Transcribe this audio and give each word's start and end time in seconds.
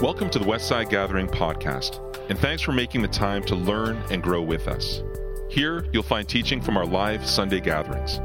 Welcome 0.00 0.30
to 0.30 0.38
the 0.38 0.46
Westside 0.46 0.88
Gathering 0.88 1.26
podcast, 1.26 2.00
and 2.30 2.38
thanks 2.38 2.62
for 2.62 2.72
making 2.72 3.02
the 3.02 3.08
time 3.08 3.44
to 3.44 3.54
learn 3.54 3.98
and 4.10 4.22
grow 4.22 4.40
with 4.40 4.66
us. 4.66 5.02
Here, 5.50 5.84
you'll 5.92 6.02
find 6.02 6.26
teaching 6.26 6.62
from 6.62 6.78
our 6.78 6.86
live 6.86 7.26
Sunday 7.26 7.60
gatherings. 7.60 8.18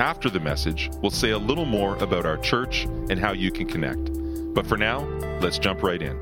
After 0.00 0.30
the 0.30 0.40
message, 0.40 0.88
we'll 1.02 1.10
say 1.10 1.32
a 1.32 1.38
little 1.38 1.66
more 1.66 1.96
about 1.96 2.24
our 2.24 2.38
church 2.38 2.84
and 3.10 3.18
how 3.18 3.32
you 3.32 3.50
can 3.50 3.66
connect. 3.66 4.10
But 4.54 4.66
for 4.66 4.78
now, 4.78 5.00
let's 5.42 5.58
jump 5.58 5.82
right 5.82 6.00
in. 6.00 6.18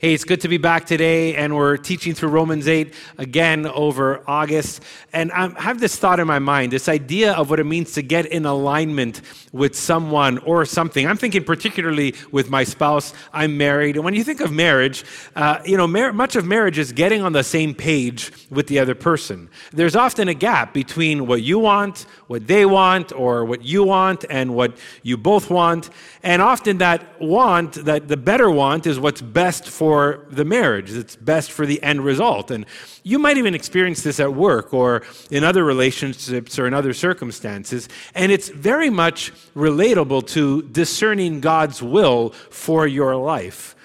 Hey, 0.00 0.12
it's 0.12 0.24
good 0.24 0.40
to 0.40 0.48
be 0.48 0.58
back 0.58 0.86
today, 0.86 1.36
and 1.36 1.54
we're 1.54 1.76
teaching 1.76 2.14
through 2.14 2.30
Romans 2.30 2.66
8 2.66 2.92
again 3.16 3.64
over 3.64 4.24
August. 4.28 4.82
And 5.12 5.30
I 5.30 5.48
have 5.62 5.78
this 5.78 5.94
thought 5.94 6.18
in 6.18 6.26
my 6.26 6.40
mind 6.40 6.72
this 6.72 6.88
idea 6.88 7.32
of 7.32 7.48
what 7.48 7.60
it 7.60 7.64
means 7.64 7.92
to 7.92 8.02
get 8.02 8.26
in 8.26 8.44
alignment 8.44 9.20
with 9.52 9.76
someone 9.76 10.38
or 10.38 10.66
something. 10.66 11.06
I'm 11.06 11.16
thinking 11.16 11.44
particularly 11.44 12.16
with 12.32 12.50
my 12.50 12.64
spouse. 12.64 13.14
I'm 13.32 13.56
married. 13.56 13.94
And 13.94 14.04
when 14.04 14.14
you 14.14 14.24
think 14.24 14.40
of 14.40 14.50
marriage, 14.50 15.04
uh, 15.36 15.60
you 15.64 15.76
know, 15.76 15.86
mar- 15.86 16.12
much 16.12 16.34
of 16.34 16.44
marriage 16.44 16.76
is 16.76 16.90
getting 16.90 17.22
on 17.22 17.32
the 17.32 17.44
same 17.44 17.72
page 17.72 18.32
with 18.50 18.66
the 18.66 18.80
other 18.80 18.96
person. 18.96 19.48
There's 19.72 19.94
often 19.94 20.26
a 20.26 20.34
gap 20.34 20.74
between 20.74 21.28
what 21.28 21.42
you 21.42 21.60
want, 21.60 22.06
what 22.26 22.48
they 22.48 22.66
want, 22.66 23.12
or 23.12 23.44
what 23.44 23.64
you 23.64 23.84
want, 23.84 24.24
and 24.28 24.56
what 24.56 24.76
you 25.04 25.16
both 25.16 25.50
want. 25.50 25.88
And 26.24 26.42
often 26.42 26.78
that 26.78 27.20
want, 27.20 27.74
that 27.84 28.08
the 28.08 28.16
better 28.16 28.50
want, 28.50 28.88
is 28.88 28.98
what's 28.98 29.22
best 29.22 29.68
for 29.68 29.83
the 30.30 30.44
marriage. 30.44 30.90
It's 30.90 31.16
best 31.16 31.52
for 31.52 31.66
the 31.66 31.82
end 31.82 32.04
result. 32.04 32.50
And 32.50 32.66
you 33.02 33.18
might 33.18 33.36
even 33.36 33.54
experience 33.54 34.02
this 34.02 34.20
at 34.20 34.34
work 34.34 34.72
or 34.72 35.02
in 35.30 35.44
other 35.44 35.64
relationships 35.64 36.58
or 36.58 36.66
in 36.66 36.74
other 36.74 36.92
circumstances. 36.92 37.88
And 38.14 38.32
it's 38.32 38.48
very 38.48 38.90
much 38.90 39.32
relatable 39.54 40.26
to 40.28 40.62
discerning 40.62 41.40
God's 41.40 41.82
will 41.82 42.30
for 42.50 42.86
your 42.86 43.16
life. 43.16 43.76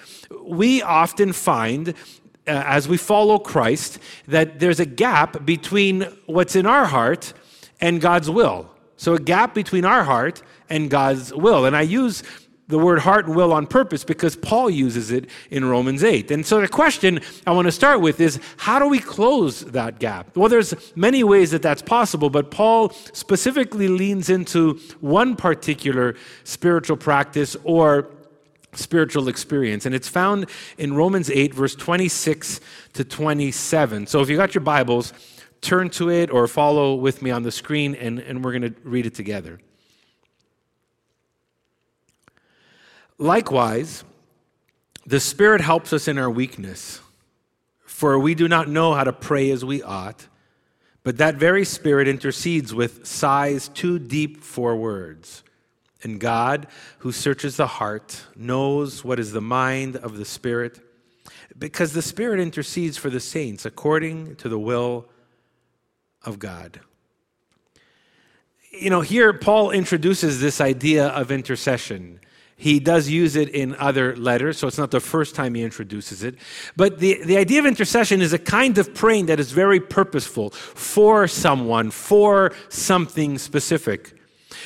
We 0.42 0.82
often 0.82 1.32
find 1.32 1.90
uh, 1.90 1.94
as 2.66 2.88
we 2.88 2.96
follow 2.96 3.38
Christ 3.38 3.98
that 4.26 4.60
there's 4.60 4.80
a 4.80 4.86
gap 4.86 5.44
between 5.44 6.02
what's 6.26 6.56
in 6.56 6.66
our 6.66 6.86
heart 6.86 7.32
and 7.80 8.00
God's 8.00 8.30
will. 8.30 8.70
So, 8.96 9.14
a 9.14 9.18
gap 9.18 9.54
between 9.54 9.84
our 9.84 10.04
heart 10.04 10.42
and 10.68 10.90
God's 10.90 11.32
will. 11.34 11.64
And 11.64 11.76
I 11.76 11.82
use 11.82 12.22
the 12.70 12.78
word 12.78 13.00
heart 13.00 13.26
and 13.26 13.36
will 13.36 13.52
on 13.52 13.66
purpose 13.66 14.04
because 14.04 14.36
Paul 14.36 14.70
uses 14.70 15.10
it 15.10 15.28
in 15.50 15.64
Romans 15.64 16.02
8. 16.02 16.30
And 16.30 16.46
so 16.46 16.60
the 16.60 16.68
question 16.68 17.20
I 17.46 17.52
want 17.52 17.66
to 17.66 17.72
start 17.72 18.00
with 18.00 18.20
is 18.20 18.40
how 18.56 18.78
do 18.78 18.88
we 18.88 18.98
close 18.98 19.60
that 19.60 19.98
gap? 19.98 20.36
Well, 20.36 20.48
there's 20.48 20.74
many 20.96 21.22
ways 21.24 21.50
that 21.50 21.62
that's 21.62 21.82
possible, 21.82 22.30
but 22.30 22.50
Paul 22.50 22.90
specifically 23.12 23.88
leans 23.88 24.30
into 24.30 24.80
one 25.00 25.36
particular 25.36 26.16
spiritual 26.44 26.96
practice 26.96 27.56
or 27.64 28.08
spiritual 28.72 29.28
experience. 29.28 29.84
And 29.86 29.94
it's 29.94 30.08
found 30.08 30.48
in 30.78 30.94
Romans 30.94 31.30
8, 31.30 31.54
verse 31.54 31.74
26 31.74 32.60
to 32.94 33.04
27. 33.04 34.06
So 34.06 34.20
if 34.20 34.28
you 34.28 34.36
got 34.36 34.54
your 34.54 34.62
Bibles, 34.62 35.12
turn 35.60 35.90
to 35.90 36.10
it 36.10 36.30
or 36.30 36.46
follow 36.46 36.94
with 36.94 37.22
me 37.22 37.30
on 37.30 37.42
the 37.42 37.52
screen, 37.52 37.94
and, 37.94 38.18
and 38.20 38.44
we're 38.44 38.52
going 38.52 38.74
to 38.74 38.80
read 38.82 39.06
it 39.06 39.14
together. 39.14 39.60
Likewise, 43.20 44.02
the 45.04 45.20
Spirit 45.20 45.60
helps 45.60 45.92
us 45.92 46.08
in 46.08 46.16
our 46.16 46.30
weakness, 46.30 47.02
for 47.84 48.18
we 48.18 48.34
do 48.34 48.48
not 48.48 48.66
know 48.66 48.94
how 48.94 49.04
to 49.04 49.12
pray 49.12 49.50
as 49.50 49.62
we 49.62 49.82
ought, 49.82 50.26
but 51.02 51.18
that 51.18 51.34
very 51.34 51.66
Spirit 51.66 52.08
intercedes 52.08 52.72
with 52.72 53.06
sighs 53.06 53.68
too 53.68 53.98
deep 53.98 54.42
for 54.42 54.74
words. 54.74 55.44
And 56.02 56.18
God, 56.18 56.66
who 57.00 57.12
searches 57.12 57.58
the 57.58 57.66
heart, 57.66 58.24
knows 58.34 59.04
what 59.04 59.20
is 59.20 59.32
the 59.32 59.42
mind 59.42 59.96
of 59.96 60.16
the 60.16 60.24
Spirit, 60.24 60.80
because 61.58 61.92
the 61.92 62.00
Spirit 62.00 62.40
intercedes 62.40 62.96
for 62.96 63.10
the 63.10 63.20
saints 63.20 63.66
according 63.66 64.36
to 64.36 64.48
the 64.48 64.58
will 64.58 65.06
of 66.24 66.38
God. 66.38 66.80
You 68.72 68.88
know, 68.88 69.02
here 69.02 69.34
Paul 69.34 69.72
introduces 69.72 70.40
this 70.40 70.58
idea 70.58 71.08
of 71.08 71.30
intercession. 71.30 72.18
He 72.60 72.78
does 72.78 73.08
use 73.08 73.36
it 73.36 73.48
in 73.48 73.74
other 73.76 74.14
letters, 74.16 74.58
so 74.58 74.68
it's 74.68 74.76
not 74.76 74.90
the 74.90 75.00
first 75.00 75.34
time 75.34 75.54
he 75.54 75.62
introduces 75.62 76.22
it. 76.22 76.34
But 76.76 76.98
the, 76.98 77.24
the 77.24 77.38
idea 77.38 77.58
of 77.58 77.64
intercession 77.64 78.20
is 78.20 78.34
a 78.34 78.38
kind 78.38 78.76
of 78.76 78.94
praying 78.94 79.26
that 79.26 79.40
is 79.40 79.50
very 79.50 79.80
purposeful 79.80 80.50
for 80.50 81.26
someone, 81.26 81.90
for 81.90 82.52
something 82.68 83.38
specific. 83.38 84.12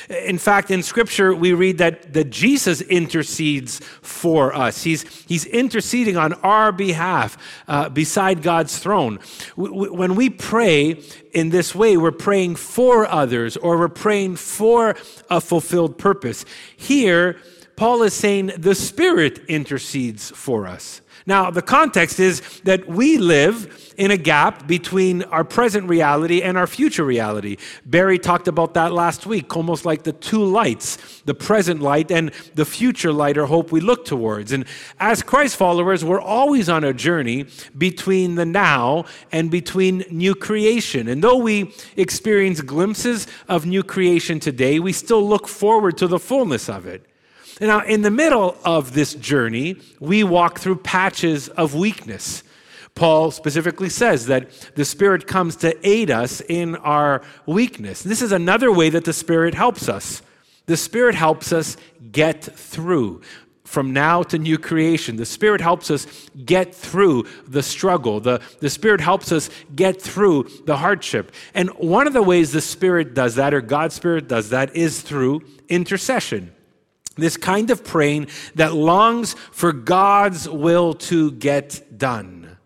In 0.09 0.37
fact, 0.37 0.71
in 0.71 0.83
Scripture, 0.83 1.33
we 1.33 1.53
read 1.53 1.77
that, 1.77 2.13
that 2.13 2.31
Jesus 2.31 2.81
intercedes 2.81 3.79
for 4.01 4.53
us. 4.53 4.83
He's, 4.83 5.03
he's 5.25 5.45
interceding 5.45 6.17
on 6.17 6.33
our 6.33 6.73
behalf 6.73 7.37
uh, 7.69 7.87
beside 7.87 8.41
God's 8.41 8.77
throne. 8.77 9.19
When 9.55 10.15
we 10.15 10.29
pray 10.29 11.01
in 11.31 11.49
this 11.49 11.73
way, 11.73 11.95
we're 11.95 12.11
praying 12.11 12.57
for 12.57 13.07
others 13.07 13.55
or 13.55 13.77
we're 13.77 13.87
praying 13.87 14.35
for 14.35 14.95
a 15.29 15.39
fulfilled 15.39 15.97
purpose. 15.97 16.43
Here, 16.75 17.37
Paul 17.75 18.03
is 18.03 18.13
saying 18.13 18.51
the 18.57 18.75
Spirit 18.75 19.39
intercedes 19.47 20.31
for 20.31 20.67
us. 20.67 21.01
Now, 21.27 21.49
the 21.49 21.63
context 21.63 22.19
is 22.19 22.61
that 22.65 22.87
we 22.87 23.17
live 23.17 23.93
in 23.97 24.11
a 24.11 24.17
gap 24.17 24.67
between 24.67 25.23
our 25.23 25.43
present 25.43 25.89
reality 25.89 26.43
and 26.43 26.55
our 26.55 26.67
future 26.67 27.03
reality. 27.03 27.57
Barry 27.83 28.19
talked 28.19 28.47
about 28.47 28.75
that 28.75 28.91
last 28.91 29.25
week, 29.25 29.55
almost 29.57 29.85
like 29.85 30.03
the 30.03 30.13
two 30.13 30.43
lights 30.43 31.21
the 31.25 31.33
present 31.33 31.81
light 31.81 32.11
and 32.11 32.31
the 32.53 32.65
future 32.65 33.11
light 33.11 33.35
or 33.35 33.47
hope 33.47 33.71
we 33.71 33.79
look 33.79 34.05
towards. 34.05 34.51
And 34.51 34.65
as 34.99 35.23
Christ 35.23 35.55
followers, 35.55 36.05
we're 36.05 36.21
always 36.21 36.69
on 36.69 36.83
a 36.83 36.93
journey 36.93 37.47
between 37.75 38.35
the 38.35 38.45
now 38.45 39.05
and 39.31 39.49
between 39.49 40.05
new 40.11 40.35
creation. 40.35 41.07
And 41.07 41.23
though 41.23 41.37
we 41.37 41.73
experience 41.97 42.61
glimpses 42.61 43.25
of 43.47 43.65
new 43.65 43.81
creation 43.81 44.39
today, 44.39 44.77
we 44.77 44.93
still 44.93 45.27
look 45.27 45.47
forward 45.47 45.97
to 45.97 46.07
the 46.07 46.19
fullness 46.19 46.69
of 46.69 46.85
it. 46.85 47.03
Now, 47.61 47.85
in 47.85 48.01
the 48.01 48.11
middle 48.11 48.57
of 48.65 48.93
this 48.93 49.13
journey, 49.13 49.77
we 49.99 50.23
walk 50.23 50.59
through 50.59 50.77
patches 50.77 51.47
of 51.49 51.73
weakness. 51.73 52.43
Paul 52.95 53.31
specifically 53.31 53.89
says 53.89 54.25
that 54.27 54.51
the 54.75 54.85
Spirit 54.85 55.27
comes 55.27 55.55
to 55.57 55.87
aid 55.87 56.11
us 56.11 56.41
in 56.41 56.75
our 56.77 57.21
weakness. 57.45 58.01
This 58.03 58.21
is 58.21 58.31
another 58.31 58.71
way 58.71 58.89
that 58.89 59.05
the 59.05 59.13
Spirit 59.13 59.53
helps 59.53 59.89
us. 59.89 60.21
The 60.65 60.77
Spirit 60.77 61.15
helps 61.15 61.53
us 61.53 61.77
get 62.11 62.43
through 62.43 63.21
from 63.63 63.93
now 63.93 64.23
to 64.23 64.37
new 64.37 64.57
creation. 64.57 65.15
The 65.15 65.25
Spirit 65.25 65.59
helps 65.59 65.91
us 65.91 66.07
get 66.45 66.73
through 66.73 67.25
the 67.47 67.63
struggle. 67.63 68.19
The, 68.19 68.41
the 68.59 68.69
Spirit 68.69 69.01
helps 69.01 69.31
us 69.31 69.49
get 69.75 70.01
through 70.01 70.49
the 70.65 70.77
hardship. 70.77 71.31
And 71.53 71.69
one 71.71 72.07
of 72.07 72.13
the 72.13 72.23
ways 72.23 72.51
the 72.51 72.61
Spirit 72.61 73.13
does 73.13 73.35
that, 73.35 73.53
or 73.53 73.61
God's 73.61 73.95
Spirit 73.95 74.27
does 74.27 74.49
that, 74.51 74.75
is 74.75 75.01
through 75.01 75.41
intercession. 75.67 76.53
This 77.15 77.37
kind 77.37 77.69
of 77.69 77.83
praying 77.83 78.27
that 78.55 78.73
longs 78.73 79.33
for 79.51 79.71
God's 79.71 80.49
will 80.49 80.93
to 80.93 81.31
get 81.31 81.97
done. 81.97 82.57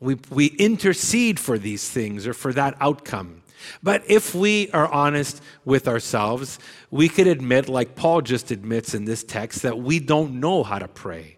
We, 0.00 0.16
we 0.30 0.46
intercede 0.46 1.40
for 1.40 1.58
these 1.58 1.88
things 1.88 2.26
or 2.26 2.34
for 2.34 2.52
that 2.52 2.76
outcome. 2.80 3.42
But 3.82 4.02
if 4.08 4.34
we 4.34 4.70
are 4.70 4.88
honest 4.88 5.42
with 5.64 5.88
ourselves, 5.88 6.58
we 6.90 7.08
could 7.08 7.26
admit, 7.26 7.68
like 7.68 7.96
Paul 7.96 8.20
just 8.22 8.50
admits 8.50 8.94
in 8.94 9.04
this 9.04 9.24
text, 9.24 9.62
that 9.62 9.78
we 9.78 9.98
don't 9.98 10.40
know 10.40 10.62
how 10.62 10.78
to 10.78 10.88
pray, 10.88 11.36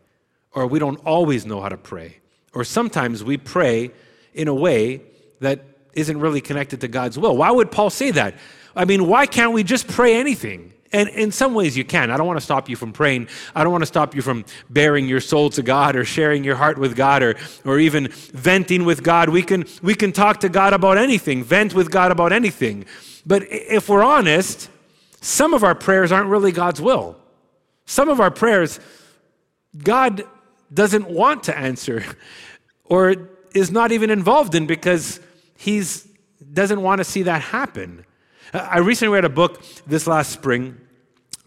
or 0.53 0.67
we 0.67 0.79
don't 0.79 1.01
always 1.05 1.47
know 1.47 1.61
how 1.61 1.69
to 1.69 1.79
pray. 1.79 2.19
Or 2.53 2.65
sometimes 2.65 3.25
we 3.25 3.37
pray 3.37 3.91
in 4.35 4.49
a 4.49 4.55
way 4.55 5.03
that 5.41 5.65
isn't 5.95 6.21
really 6.21 6.41
connected 6.41 6.81
to 6.83 6.89
God's 6.89 7.19
will. 7.19 7.37
Why 7.37 7.51
would 7.51 7.71
Paul 7.71 7.91
say 7.91 8.11
that? 8.13 8.35
I 8.77 8.85
mean, 8.85 9.07
why 9.07 9.27
can't 9.27 9.53
we 9.53 9.65
just 9.65 9.89
pray 9.89 10.15
anything? 10.15 10.73
And 10.93 11.09
in 11.11 11.31
some 11.31 11.55
ways, 11.55 11.77
you 11.77 11.85
can. 11.85 12.11
I 12.11 12.17
don't 12.17 12.27
want 12.27 12.39
to 12.39 12.45
stop 12.45 12.69
you 12.69 12.75
from 12.75 12.93
praying. 12.93 13.29
I 13.55 13.63
don't 13.63 13.71
want 13.71 13.83
to 13.83 13.87
stop 13.87 14.15
you 14.15 14.23
from 14.23 14.45
baring 14.69 15.07
your 15.07 15.21
soul 15.21 15.49
to 15.51 15.63
God 15.63 15.95
or 15.95 16.05
sharing 16.05 16.43
your 16.43 16.57
heart 16.57 16.79
with 16.79 16.97
God 16.97 17.23
or, 17.23 17.37
or 17.65 17.79
even 17.79 18.09
venting 18.09 18.85
with 18.85 19.05
God. 19.05 19.29
We 19.29 19.43
can, 19.43 19.67
we 19.83 19.95
can 19.95 20.11
talk 20.11 20.41
to 20.41 20.49
God 20.49 20.73
about 20.73 20.99
anything, 20.99 21.45
vent 21.45 21.75
with 21.75 21.93
God 21.93 22.11
about 22.11 22.33
anything. 22.33 22.87
But 23.25 23.45
if 23.49 23.89
we're 23.89 24.03
honest, 24.03 24.69
some 25.21 25.55
of 25.55 25.63
our 25.63 25.77
prayers 25.77 26.11
aren't 26.11 26.29
really 26.29 26.51
God's 26.51 26.81
will. 26.81 27.17
Some 27.85 28.09
of 28.09 28.21
our 28.21 28.31
prayers, 28.31 28.81
God 29.79 30.25
doesn't 30.73 31.09
want 31.09 31.45
to 31.45 31.57
answer 31.57 32.05
or 32.85 33.29
is 33.55 33.71
not 33.71 33.93
even 33.93 34.11
involved 34.11 34.57
in 34.57 34.67
because 34.67 35.21
He 35.57 35.85
doesn't 36.53 36.83
want 36.83 36.99
to 36.99 37.05
see 37.05 37.23
that 37.23 37.43
happen. 37.43 38.05
I 38.53 38.79
recently 38.79 39.15
read 39.15 39.25
a 39.25 39.29
book 39.29 39.63
this 39.87 40.09
last 40.09 40.33
spring 40.33 40.77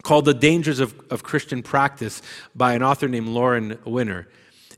called 0.04 0.24
The 0.24 0.34
Dangers 0.34 0.80
of, 0.80 0.98
of 1.10 1.22
Christian 1.22 1.62
Practice 1.62 2.22
by 2.56 2.76
an 2.76 2.84
author 2.84 3.10
named 3.10 3.28
Lauren 3.28 3.78
Winner. 3.86 4.30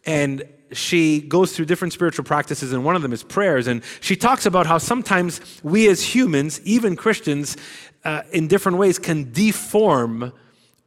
And 0.08 0.44
she 0.72 1.22
goes 1.22 1.56
through 1.56 1.66
different 1.66 1.94
spiritual 1.94 2.26
practices, 2.26 2.74
and 2.74 2.84
one 2.84 2.96
of 2.96 3.04
them 3.04 3.14
is 3.14 3.22
prayers. 3.22 3.68
And 3.68 3.84
she 4.02 4.16
talks 4.16 4.48
about 4.48 4.66
how 4.66 4.80
sometimes 4.80 5.40
we 5.62 5.88
as 5.88 6.02
humans, 6.02 6.60
even 6.62 6.96
Christians, 6.96 7.58
uh, 8.04 8.24
in 8.32 8.48
different 8.48 8.80
ways, 8.80 8.98
can 8.98 9.32
deform 9.32 10.34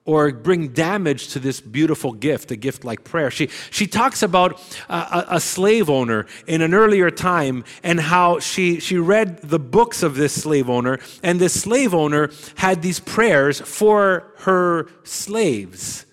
or 0.08 0.32
bring 0.32 0.68
damage 0.68 1.28
to 1.28 1.38
this 1.38 1.60
beautiful 1.60 2.12
gift, 2.12 2.50
a 2.50 2.56
gift 2.56 2.82
like 2.82 3.04
prayer. 3.04 3.30
She, 3.30 3.48
she 3.70 3.86
talks 3.86 4.22
about 4.22 4.58
a, 4.88 5.26
a, 5.32 5.38
slave 5.38 5.90
owner 5.90 6.24
in 6.46 6.62
an 6.62 6.72
earlier 6.72 7.10
time 7.10 7.62
and 7.82 8.00
how 8.00 8.38
she, 8.38 8.80
she 8.80 8.96
read 8.96 9.36
the 9.42 9.58
books 9.58 10.02
of 10.02 10.14
this 10.14 10.32
slave 10.32 10.70
owner, 10.70 10.98
and 11.22 11.38
this 11.38 11.60
slave 11.60 11.94
owner 11.94 12.30
had 12.54 12.80
these 12.80 13.00
prayers 13.00 13.60
for 13.60 14.32
her 14.38 14.88
slaves. 15.04 16.06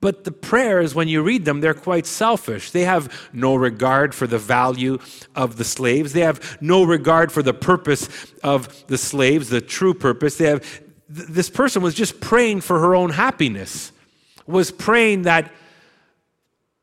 But 0.00 0.22
the 0.22 0.32
prayers, 0.32 0.94
when 0.94 1.08
you 1.08 1.20
read 1.20 1.44
them, 1.44 1.60
they're 1.60 1.74
quite 1.74 2.06
selfish. 2.06 2.70
They 2.70 2.84
have 2.84 3.28
no 3.32 3.56
regard 3.56 4.14
for 4.14 4.28
the 4.28 4.38
value 4.38 4.98
of 5.34 5.56
the 5.56 5.64
slaves. 5.64 6.12
They 6.12 6.20
have 6.20 6.56
no 6.62 6.84
regard 6.84 7.32
for 7.32 7.42
the 7.42 7.52
purpose 7.52 8.08
of 8.44 8.86
the 8.86 8.96
slaves, 8.96 9.48
the 9.48 9.60
true 9.60 9.92
purpose. 9.92 10.36
They 10.36 10.46
have, 10.46 10.82
this 11.10 11.50
person 11.50 11.82
was 11.82 11.94
just 11.94 12.20
praying 12.20 12.60
for 12.60 12.78
her 12.78 12.94
own 12.94 13.10
happiness, 13.10 13.90
was 14.46 14.70
praying 14.70 15.22
that 15.22 15.50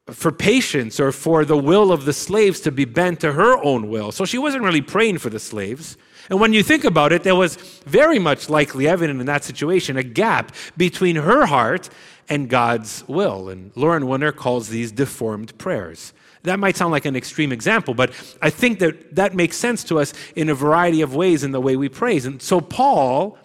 for 0.08 0.32
patience 0.32 1.00
or 1.00 1.12
for 1.12 1.46
the 1.46 1.58
will 1.58 1.92
of 1.92 2.06
the 2.06 2.14
slaves 2.14 2.60
to 2.62 2.72
be 2.72 2.86
bent 2.86 3.22
to 3.22 3.34
her 3.34 3.58
own 3.64 3.90
will. 3.90 4.12
So 4.12 4.26
she 4.26 4.38
wasn't 4.38 4.64
really 4.64 4.82
praying 4.82 5.20
for 5.20 5.30
the 5.30 5.40
slaves. 5.40 5.98
And 6.30 6.42
when 6.42 6.52
you 6.52 6.62
think 6.62 6.84
about 6.84 7.14
it, 7.14 7.24
there 7.24 7.36
was 7.36 7.56
very 7.86 8.20
much 8.20 8.50
likely 8.50 8.88
evident 8.88 9.20
in 9.22 9.26
that 9.28 9.44
situation 9.46 9.96
a 9.96 10.04
gap 10.04 10.54
between 10.76 11.16
her 11.16 11.46
heart 11.46 11.90
and 12.28 12.50
God's 12.50 13.06
will. 13.08 13.48
And 13.48 13.72
Lauren 13.76 14.08
Winner 14.08 14.34
calls 14.34 14.68
these 14.68 14.92
deformed 14.92 15.58
prayers. 15.58 16.14
That 16.44 16.60
might 16.60 16.76
sound 16.76 16.92
like 16.92 17.06
an 17.06 17.16
extreme 17.16 17.52
example, 17.52 17.94
but 17.94 18.12
I 18.42 18.50
think 18.50 18.80
that 18.80 19.16
that 19.16 19.36
makes 19.36 19.58
sense 19.58 19.84
to 19.86 20.00
us 20.00 20.14
in 20.36 20.50
a 20.50 20.54
variety 20.54 21.02
of 21.02 21.16
ways 21.16 21.44
in 21.44 21.52
the 21.52 21.62
way 21.62 21.76
we 21.76 21.90
praise. 21.90 22.26
And 22.26 22.42
so 22.42 22.62
Paul 22.62 23.38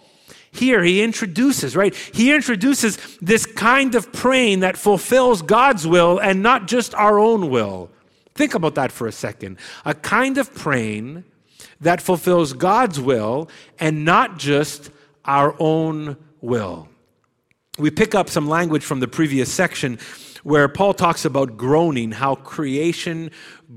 here 0.53 0.83
he 0.83 1.01
introduces, 1.01 1.75
right? 1.75 1.93
He 1.95 2.33
introduces 2.33 2.97
this 3.21 3.45
kind 3.45 3.95
of 3.95 4.13
praying 4.13 4.59
that 4.59 4.77
fulfills 4.77 5.41
God's 5.41 5.87
will 5.87 6.19
and 6.19 6.43
not 6.43 6.67
just 6.67 6.93
our 6.93 7.19
own 7.19 7.49
will. 7.49 7.89
Think 8.35 8.53
about 8.53 8.75
that 8.75 8.91
for 8.91 9.07
a 9.07 9.11
second. 9.11 9.57
A 9.83 9.93
kind 9.93 10.37
of 10.37 10.53
praying 10.53 11.23
that 11.81 12.01
fulfills 12.01 12.53
God's 12.53 12.99
will 12.99 13.49
and 13.79 14.05
not 14.05 14.37
just 14.37 14.91
our 15.25 15.55
own 15.59 16.17
will. 16.39 16.87
We 17.79 17.89
pick 17.89 18.13
up 18.13 18.29
some 18.29 18.47
language 18.47 18.83
from 18.83 18.99
the 18.99 19.07
previous 19.07 19.51
section 19.51 19.97
where 20.43 20.67
Paul 20.67 20.93
talks 20.93 21.25
about 21.25 21.57
groaning, 21.57 22.11
how 22.11 22.35
creation 22.35 23.31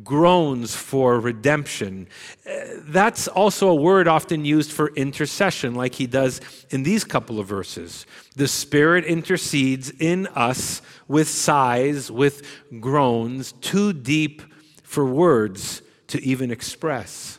groans 0.04 0.74
for 0.74 1.18
redemption. 1.18 2.08
Uh, 2.46 2.52
that's 2.80 3.26
also 3.26 3.68
a 3.68 3.74
word 3.74 4.06
often 4.06 4.44
used 4.44 4.70
for 4.70 4.88
intercession, 4.96 5.74
like 5.74 5.94
he 5.94 6.06
does 6.06 6.42
in 6.70 6.82
these 6.82 7.04
couple 7.04 7.40
of 7.40 7.46
verses. 7.46 8.04
The 8.34 8.48
Spirit 8.48 9.06
intercedes 9.06 9.90
in 9.90 10.26
us 10.28 10.82
with 11.08 11.28
sighs, 11.28 12.10
with 12.10 12.42
groans, 12.80 13.52
too 13.52 13.94
deep 13.94 14.42
for 14.82 15.06
words 15.06 15.80
to 16.08 16.22
even 16.22 16.50
express. 16.50 17.38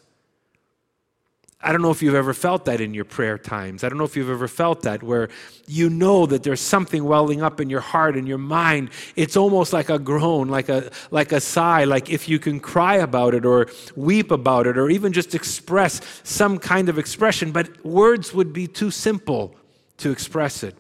I 1.60 1.72
don't 1.72 1.82
know 1.82 1.90
if 1.90 2.04
you've 2.04 2.14
ever 2.14 2.36
felt 2.36 2.66
that 2.66 2.82
in 2.82 2.94
your 2.94 3.04
prayer 3.04 3.38
times. 3.40 3.84
I 3.84 3.90
don't 3.90 3.98
know 3.98 4.04
if 4.04 4.16
you've 4.16 4.30
ever 4.30 4.48
felt 4.48 4.84
that 4.84 5.02
where 5.02 5.30
you 5.66 5.90
know 5.90 6.28
that 6.28 6.44
there's 6.44 6.62
something 6.62 7.04
welling 7.04 7.42
up 7.42 7.60
in 7.60 7.68
your 7.68 7.80
heart 7.80 8.16
and 8.16 8.28
your 8.28 8.38
mind. 8.38 8.92
It's 9.16 9.36
almost 9.36 9.74
like 9.74 9.90
a 9.90 9.98
groan, 9.98 10.50
like 10.50 10.70
a 10.70 10.92
like 11.10 11.32
a 11.32 11.42
sigh, 11.42 11.86
like 11.86 12.12
if 12.12 12.30
you 12.30 12.38
can 12.38 12.60
cry 12.60 12.98
about 12.98 13.34
it 13.34 13.44
or 13.44 13.68
weep 13.96 14.30
about 14.30 14.68
it 14.68 14.78
or 14.78 14.92
even 14.92 15.14
just 15.14 15.34
express 15.34 16.00
some 16.24 16.60
kind 16.60 16.90
of 16.90 17.00
expression, 17.00 17.52
but 17.52 17.84
words 17.84 18.36
would 18.36 18.54
be 18.54 18.68
too 18.68 18.92
simple 18.92 19.56
to 19.98 20.12
express 20.12 20.62
it. 20.62 20.76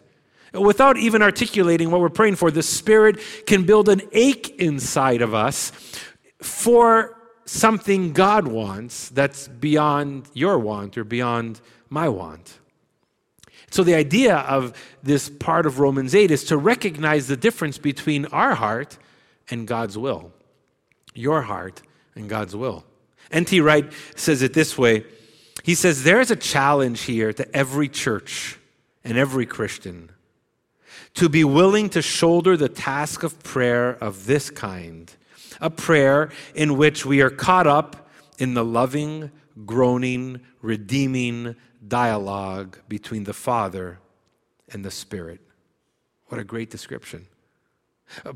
Without 0.53 0.95
even 0.97 1.23
articulating 1.23 1.89
what 1.89 2.01
we're 2.01 2.09
praying 2.09 2.35
for, 2.35 2.51
the 2.51 2.63
Spirit 2.63 3.19
can 3.47 3.63
build 3.63 3.89
an 3.89 4.01
ache 4.11 4.49
inside 4.59 5.23
of 5.23 5.33
us 5.33 5.71
for 6.39 7.16
something 7.47 8.13
God 8.13 8.47
wants 8.47 9.09
that's 9.09 9.47
beyond 9.47 10.29
your 10.33 10.59
want 10.59 10.97
or 10.97 11.03
beyond 11.03 11.61
my 11.89 12.07
want. 12.09 12.59
So, 13.69 13.83
the 13.83 13.95
idea 13.95 14.37
of 14.37 14.73
this 15.03 15.29
part 15.29 15.65
of 15.65 15.79
Romans 15.79 16.15
8 16.15 16.31
is 16.31 16.45
to 16.45 16.57
recognize 16.57 17.27
the 17.27 17.35
difference 17.35 17.77
between 17.77 18.25
our 18.27 18.55
heart 18.55 18.97
and 19.49 19.67
God's 19.67 19.97
will. 19.97 20.31
Your 21.13 21.41
heart 21.41 21.81
and 22.15 22.29
God's 22.29 22.55
will. 22.55 22.85
N.T. 23.31 23.59
Wright 23.59 23.91
says 24.15 24.41
it 24.41 24.53
this 24.53 24.77
way 24.77 25.03
He 25.63 25.75
says, 25.75 26.03
There's 26.03 26.31
a 26.31 26.35
challenge 26.35 27.01
here 27.01 27.33
to 27.33 27.55
every 27.55 27.89
church 27.89 28.57
and 29.03 29.17
every 29.17 29.45
Christian 29.45 30.11
to 31.13 31.27
be 31.27 31.43
willing 31.43 31.89
to 31.89 32.01
shoulder 32.01 32.55
the 32.55 32.69
task 32.69 33.23
of 33.23 33.41
prayer 33.41 33.91
of 34.01 34.27
this 34.27 34.49
kind 34.49 35.11
a 35.61 35.69
prayer 35.69 36.29
in 36.55 36.77
which 36.77 37.05
we 37.05 37.21
are 37.21 37.29
caught 37.29 37.67
up 37.67 38.09
in 38.37 38.53
the 38.53 38.65
loving, 38.65 39.31
groaning, 39.65 40.41
redeeming 40.61 41.55
dialogue 41.87 42.77
between 42.87 43.23
the 43.23 43.33
Father 43.33 43.99
and 44.69 44.83
the 44.83 44.91
Spirit. 44.91 45.41
What 46.27 46.39
a 46.39 46.43
great 46.43 46.69
description. 46.69 47.27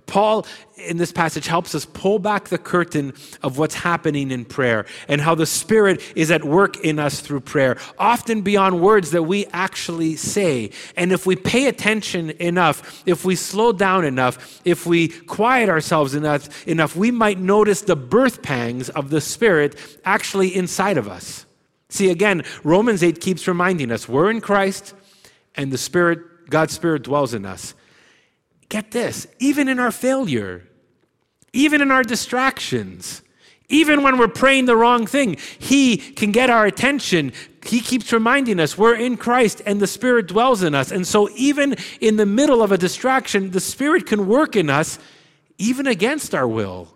Paul, 0.06 0.46
in 0.78 0.98
this 0.98 1.12
passage, 1.12 1.48
helps 1.48 1.74
us 1.74 1.86
pull 1.86 2.20
back 2.20 2.50
the 2.50 2.58
curtain 2.58 3.14
of 3.42 3.58
what's 3.58 3.76
happening 3.76 4.30
in 4.30 4.46
prayer 4.46 4.86
and 5.08 5.22
how 5.22 5.34
the 5.34 5.46
Spirit 5.46 6.02
is 6.16 6.30
at 6.30 6.44
work 6.44 6.78
in 6.82 7.00
us 7.00 7.20
through 7.20 7.42
prayer, 7.42 7.78
often 7.98 8.42
beyond 8.42 8.82
words 8.82 9.12
that 9.12 9.24
we 9.24 9.46
actually 9.48 10.16
say. 10.16 10.72
And 10.96 11.12
if 11.12 11.26
we 11.26 11.36
pay 11.36 11.68
attention 11.68 12.32
enough, 12.32 13.02
if 13.06 13.26
we 13.26 13.36
slow 13.36 13.72
down 13.72 14.06
enough, 14.06 14.62
if 14.66 14.86
we 14.86 15.08
quiet 15.08 15.70
ourselves 15.70 16.16
enough, 16.16 16.68
enough 16.68 16.96
we 16.96 17.10
might 17.10 17.40
notice 17.40 17.82
the 17.82 17.96
birth 17.96 18.42
pangs 18.44 18.90
of 18.90 19.10
the 19.10 19.22
Spirit 19.22 19.76
actually 20.06 20.54
inside 20.56 20.98
of 20.98 21.08
us. 21.08 21.46
See, 21.90 22.10
again, 22.10 22.44
Romans 22.64 23.04
8 23.04 23.20
keeps 23.20 23.48
reminding 23.48 23.92
us 23.92 24.08
we're 24.08 24.30
in 24.30 24.42
Christ 24.42 24.94
and 25.56 25.72
the 25.72 25.78
Spirit, 25.78 26.50
God's 26.50 26.74
Spirit 26.74 27.04
dwells 27.04 27.34
in 27.34 27.46
us 27.46 27.74
get 28.72 28.92
this, 28.92 29.28
even 29.38 29.68
in 29.68 29.78
our 29.80 29.92
failure, 29.92 30.64
even 31.54 31.82
in 31.82 31.92
our 31.92 32.04
distractions, 32.04 33.22
even 33.68 34.02
when 34.02 34.18
we're 34.18 34.28
praying 34.28 34.66
the 34.66 34.76
wrong 34.76 35.06
thing, 35.06 35.38
He 35.60 35.98
can 35.98 36.32
get 36.32 36.50
our 36.50 36.66
attention. 36.66 37.34
He 37.66 37.82
keeps 37.82 38.12
reminding 38.12 38.60
us 38.60 38.78
we're 38.78 38.96
in 38.96 39.18
Christ 39.18 39.62
and 39.66 39.80
the 39.80 39.88
Spirit 39.88 40.28
dwells 40.28 40.64
in 40.64 40.74
us. 40.74 40.92
And 40.92 41.06
so, 41.06 41.30
even 41.36 41.76
in 42.00 42.16
the 42.16 42.26
middle 42.26 42.64
of 42.64 42.72
a 42.72 42.78
distraction, 42.78 43.52
the 43.52 43.60
Spirit 43.60 44.06
can 44.06 44.26
work 44.28 44.56
in 44.56 44.70
us 44.70 44.98
even 45.58 45.86
against 45.86 46.34
our 46.34 46.48
will. 46.48 46.88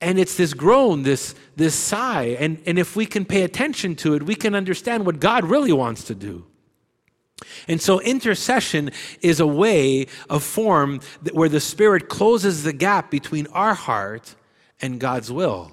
And 0.00 0.18
it's 0.18 0.36
this 0.36 0.54
groan, 0.54 1.02
this, 1.02 1.34
this 1.56 1.74
sigh. 1.74 2.36
And, 2.38 2.62
and 2.66 2.78
if 2.78 2.94
we 2.94 3.06
can 3.06 3.24
pay 3.24 3.42
attention 3.42 3.96
to 3.96 4.14
it, 4.14 4.22
we 4.22 4.34
can 4.34 4.54
understand 4.54 5.06
what 5.06 5.18
God 5.18 5.44
really 5.44 5.72
wants 5.72 6.04
to 6.04 6.14
do. 6.14 6.46
And 7.66 7.80
so 7.80 8.00
intercession 8.00 8.90
is 9.20 9.40
a 9.40 9.46
way, 9.46 10.06
a 10.28 10.40
form 10.40 11.00
where 11.32 11.48
the 11.48 11.60
Spirit 11.60 12.08
closes 12.08 12.62
the 12.62 12.72
gap 12.72 13.10
between 13.10 13.46
our 13.48 13.74
heart 13.74 14.34
and 14.80 15.00
God's 15.00 15.30
will. 15.30 15.72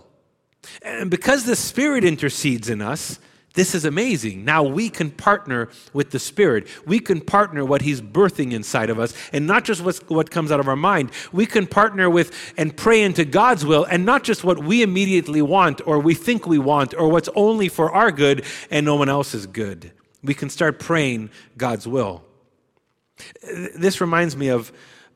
And 0.82 1.12
because 1.12 1.46
the 1.46 1.56
Spirit 1.56 2.04
intercedes 2.04 2.70
in 2.70 2.82
us, 2.82 3.20
this 3.54 3.74
is 3.74 3.86
amazing. 3.86 4.44
Now 4.44 4.64
we 4.64 4.90
can 4.90 5.10
partner 5.12 5.70
with 5.94 6.12
the 6.12 6.20
Spirit. 6.20 6.68
We 6.86 7.00
can 7.00 7.22
partner 7.22 7.64
what 7.64 7.82
He's 7.82 8.02
birthing 8.02 8.52
inside 8.52 8.90
of 8.90 9.00
us, 9.00 9.14
and 9.32 9.48
not 9.48 9.64
just 9.64 9.82
what 10.10 10.30
comes 10.30 10.52
out 10.52 10.60
of 10.60 10.68
our 10.68 10.76
mind. 10.76 11.12
We 11.32 11.46
can 11.46 11.66
partner 11.66 12.10
with 12.10 12.54
and 12.58 12.76
pray 12.76 13.02
into 13.02 13.24
God's 13.24 13.66
will, 13.66 13.86
and 13.86 14.06
not 14.06 14.24
just 14.24 14.44
what 14.44 14.62
we 14.62 14.82
immediately 14.82 15.42
want 15.42 15.82
or 15.86 16.00
we 16.00 16.16
think 16.16 16.46
we 16.46 16.60
want 16.60 16.94
or 16.96 17.08
what's 17.08 17.30
only 17.34 17.70
for 17.70 17.92
our 17.92 18.12
good 18.12 18.44
and 18.70 18.86
no 18.86 18.96
one 18.96 19.08
else's 19.08 19.48
good 19.48 19.94
we 20.25 20.34
can 20.34 20.50
start 20.50 20.79
praying 20.79 21.29
God's 21.58 21.88
will. 21.88 22.24
This 23.75 24.01
reminds 24.01 24.36
me 24.36 24.50
of 24.50 24.72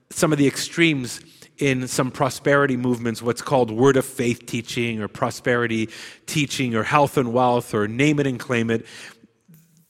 some 0.10 0.32
of 0.32 0.38
the 0.38 0.48
extremes 0.48 1.22
in 1.58 1.88
some 1.88 2.10
prosperity 2.10 2.78
movements, 2.78 3.22
what's 3.22 3.42
called 3.42 3.70
word 3.70 3.98
of 3.98 4.06
faith 4.06 4.46
teaching 4.46 5.02
or 5.02 5.08
prosperity 5.08 5.90
teaching 6.26 6.74
or 6.74 6.84
health 6.84 7.18
and 7.18 7.34
wealth 7.34 7.74
or 7.74 7.88
name 7.88 8.20
it 8.20 8.28
and 8.28 8.40
claim 8.40 8.70
it. 8.70 8.86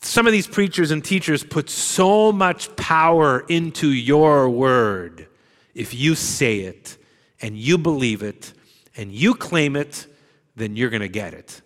Some 0.02 0.26
of 0.26 0.34
these 0.34 0.48
preachers 0.48 0.92
and 0.92 1.04
teachers 1.04 1.44
put 1.44 1.70
so 1.70 2.32
much 2.32 2.76
power 2.76 3.42
into 3.50 3.90
your 3.90 4.50
word. 4.50 5.28
If 5.76 5.94
you 5.94 6.16
say 6.16 6.62
it 6.62 6.98
and 7.42 7.56
you 7.56 7.78
believe 7.78 8.24
it 8.24 8.54
and 8.98 9.12
you 9.12 9.36
claim 9.36 9.76
it, 9.76 10.08
then 10.56 10.76
you're 10.76 10.90
going 10.90 11.02
to 11.02 11.08
get 11.08 11.34
it. 11.34 11.62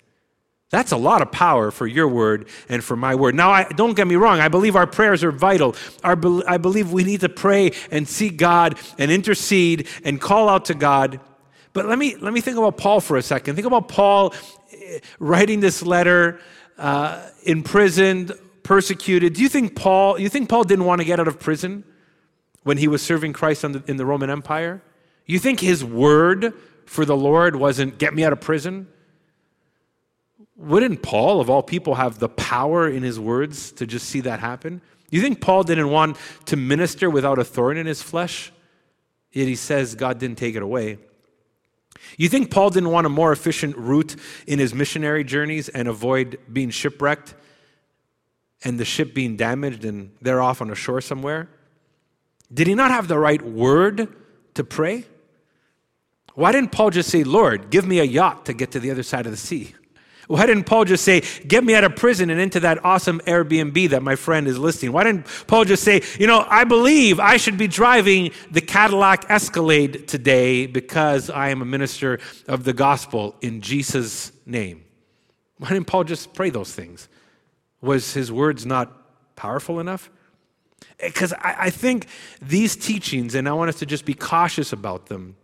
That's 0.74 0.92
a 0.92 0.98
lot 0.98 1.22
of 1.22 1.32
power 1.32 1.70
for 1.72 1.86
your 1.86 2.08
word 2.08 2.48
and 2.68 2.84
for 2.84 2.96
my 2.96 3.14
word. 3.14 3.36
Now, 3.36 3.52
I, 3.52 3.64
don't 3.64 3.96
get 3.96 4.08
me 4.08 4.16
wrong. 4.16 4.40
I 4.40 4.48
believe 4.48 4.76
our 4.76 4.88
prayers 4.88 5.24
are 5.24 5.32
vital. 5.32 5.76
Our, 6.04 6.20
I 6.48 6.58
believe 6.58 6.92
we 6.92 7.04
need 7.04 7.22
to 7.22 7.30
pray 7.30 7.72
and 7.92 8.08
seek 8.08 8.38
God 8.38 8.78
and 8.98 9.12
intercede 9.12 9.88
and 10.04 10.20
call 10.20 10.50
out 10.50 10.66
to 10.66 10.74
God. 10.74 11.20
But 11.74 11.86
let 11.86 11.98
me, 11.98 12.16
let 12.16 12.34
me 12.34 12.42
think 12.42 12.58
about 12.58 12.78
Paul 12.78 13.00
for 13.00 13.18
a 13.18 13.22
second. 13.22 13.56
Think 13.56 13.68
about 13.68 13.88
Paul 13.88 14.34
eh, 14.72 15.00
writing 15.20 15.60
this 15.60 15.84
letter, 15.84 16.40
uh, 16.78 17.30
imprisoned, 17.44 18.34
persecuted. 18.64 19.34
Do 19.34 19.42
you 19.42 19.50
think 19.50 19.76
Paul, 19.76 20.20
you 20.20 20.28
think 20.28 20.50
Paul 20.50 20.64
didn't 20.64 20.86
want 20.86 21.02
to 21.02 21.06
get 21.06 21.20
out 21.20 21.28
of 21.28 21.40
prison? 21.40 21.84
when 22.64 22.78
he 22.78 22.88
was 22.88 23.02
serving 23.02 23.34
Christ 23.34 23.64
in 23.64 23.98
the 23.98 24.06
Roman 24.06 24.30
Empire? 24.30 24.82
You 25.26 25.40
think 25.40 25.60
his 25.60 25.86
word 25.86 26.54
for 26.86 27.06
the 27.06 27.16
Lord 27.16 27.56
wasn't, 27.56 27.98
get 27.98 28.14
me 28.14 28.24
out 28.24 28.34
of 28.34 28.42
prison? 28.42 28.88
Wouldn't 30.64 31.02
Paul, 31.02 31.42
of 31.42 31.50
all 31.50 31.62
people, 31.62 31.96
have 31.96 32.20
the 32.20 32.30
power 32.30 32.88
in 32.88 33.04
his 33.04 33.20
words 33.20 33.72
to 33.74 33.86
just 33.86 34.08
see 34.08 34.22
that 34.22 34.40
happen? 34.40 34.82
You 35.12 35.22
think 35.22 35.42
Paul 35.42 35.64
didn't 35.64 35.90
want 35.90 36.18
to 36.46 36.56
minister 36.56 37.10
without 37.10 37.38
a 37.38 37.44
thorn 37.44 37.78
in 37.78 37.86
his 37.86 38.02
flesh? 38.02 38.52
Yet 39.34 39.48
he 39.48 39.56
says 39.56 39.94
God 39.94 40.20
didn't 40.20 40.38
take 40.38 40.56
it 40.56 40.62
away. 40.62 41.00
You 42.18 42.30
think 42.30 42.50
Paul 42.50 42.70
didn't 42.70 42.90
want 42.90 43.06
a 43.06 43.10
more 43.10 43.32
efficient 43.32 43.76
route 43.76 44.16
in 44.48 44.60
his 44.60 44.74
missionary 44.74 45.24
journeys 45.24 45.68
and 45.70 45.88
avoid 45.88 46.40
being 46.52 46.70
shipwrecked 46.70 47.36
and 48.64 48.80
the 48.80 48.86
ship 48.86 49.14
being 49.14 49.36
damaged 49.36 49.84
and 49.84 50.12
they're 50.22 50.42
off 50.42 50.62
on 50.62 50.72
a 50.72 50.76
shore 50.76 51.02
somewhere? 51.02 51.50
Did 52.54 52.68
he 52.68 52.76
not 52.76 52.92
have 52.92 53.08
the 53.08 53.20
right 53.20 53.42
word 53.42 54.16
to 54.54 54.64
pray? 54.64 55.06
Why 56.36 56.52
didn't 56.52 56.72
Paul 56.72 56.90
just 56.90 57.10
say, 57.10 57.24
Lord, 57.24 57.70
give 57.70 57.86
me 57.86 58.00
a 58.00 58.04
yacht 58.04 58.46
to 58.46 58.54
get 58.54 58.72
to 58.72 58.80
the 58.80 58.92
other 58.92 59.04
side 59.04 59.26
of 59.26 59.32
the 59.32 59.38
sea? 59.38 59.76
Why 60.28 60.46
didn't 60.46 60.64
Paul 60.66 60.86
just 60.86 61.04
say, 61.04 61.24
Get 61.48 61.64
me 61.64 61.76
out 61.76 61.84
of 61.84 61.96
prison 61.96 62.30
and 62.30 62.40
into 62.40 62.60
that 62.62 62.84
awesome 62.86 63.20
Airbnb 63.22 63.90
that 63.90 64.04
my 64.04 64.16
friend 64.16 64.48
is 64.48 64.58
listing? 64.58 64.92
Why 64.92 65.04
didn't 65.04 65.26
Paul 65.48 65.66
just 65.66 65.84
say, 65.84 66.02
You 66.20 66.28
know, 66.28 66.46
I 66.48 66.64
believe 66.64 67.20
I 67.20 67.38
should 67.38 67.58
be 67.58 67.68
driving 67.68 68.32
the 68.52 68.62
Cadillac 68.62 69.30
Escalade 69.30 70.08
today 70.08 70.66
because 70.66 71.30
I 71.30 71.50
am 71.50 71.62
a 71.62 71.66
minister 71.66 72.20
of 72.48 72.64
the 72.64 72.74
gospel 72.74 73.36
in 73.42 73.62
Jesus' 73.62 74.32
name? 74.46 74.84
Why 75.58 75.70
didn't 75.70 75.88
Paul 75.88 76.04
just 76.04 76.34
pray 76.34 76.50
those 76.50 76.74
things? 76.74 77.08
Was 77.82 78.14
his 78.14 78.32
words 78.32 78.66
not 78.66 79.36
powerful 79.36 79.80
enough? 79.80 80.10
Eh, 81.00 81.08
because 81.08 81.34
I, 81.34 81.56
I 81.60 81.70
think 81.70 82.08
these 82.42 82.76
teachings, 82.76 83.36
and 83.36 83.48
I 83.48 83.54
want 83.54 83.70
us 83.70 83.80
to 83.80 83.86
just 83.86 84.06
be 84.06 84.14
cautious 84.14 84.72
about 84.72 85.08
them 85.08 85.36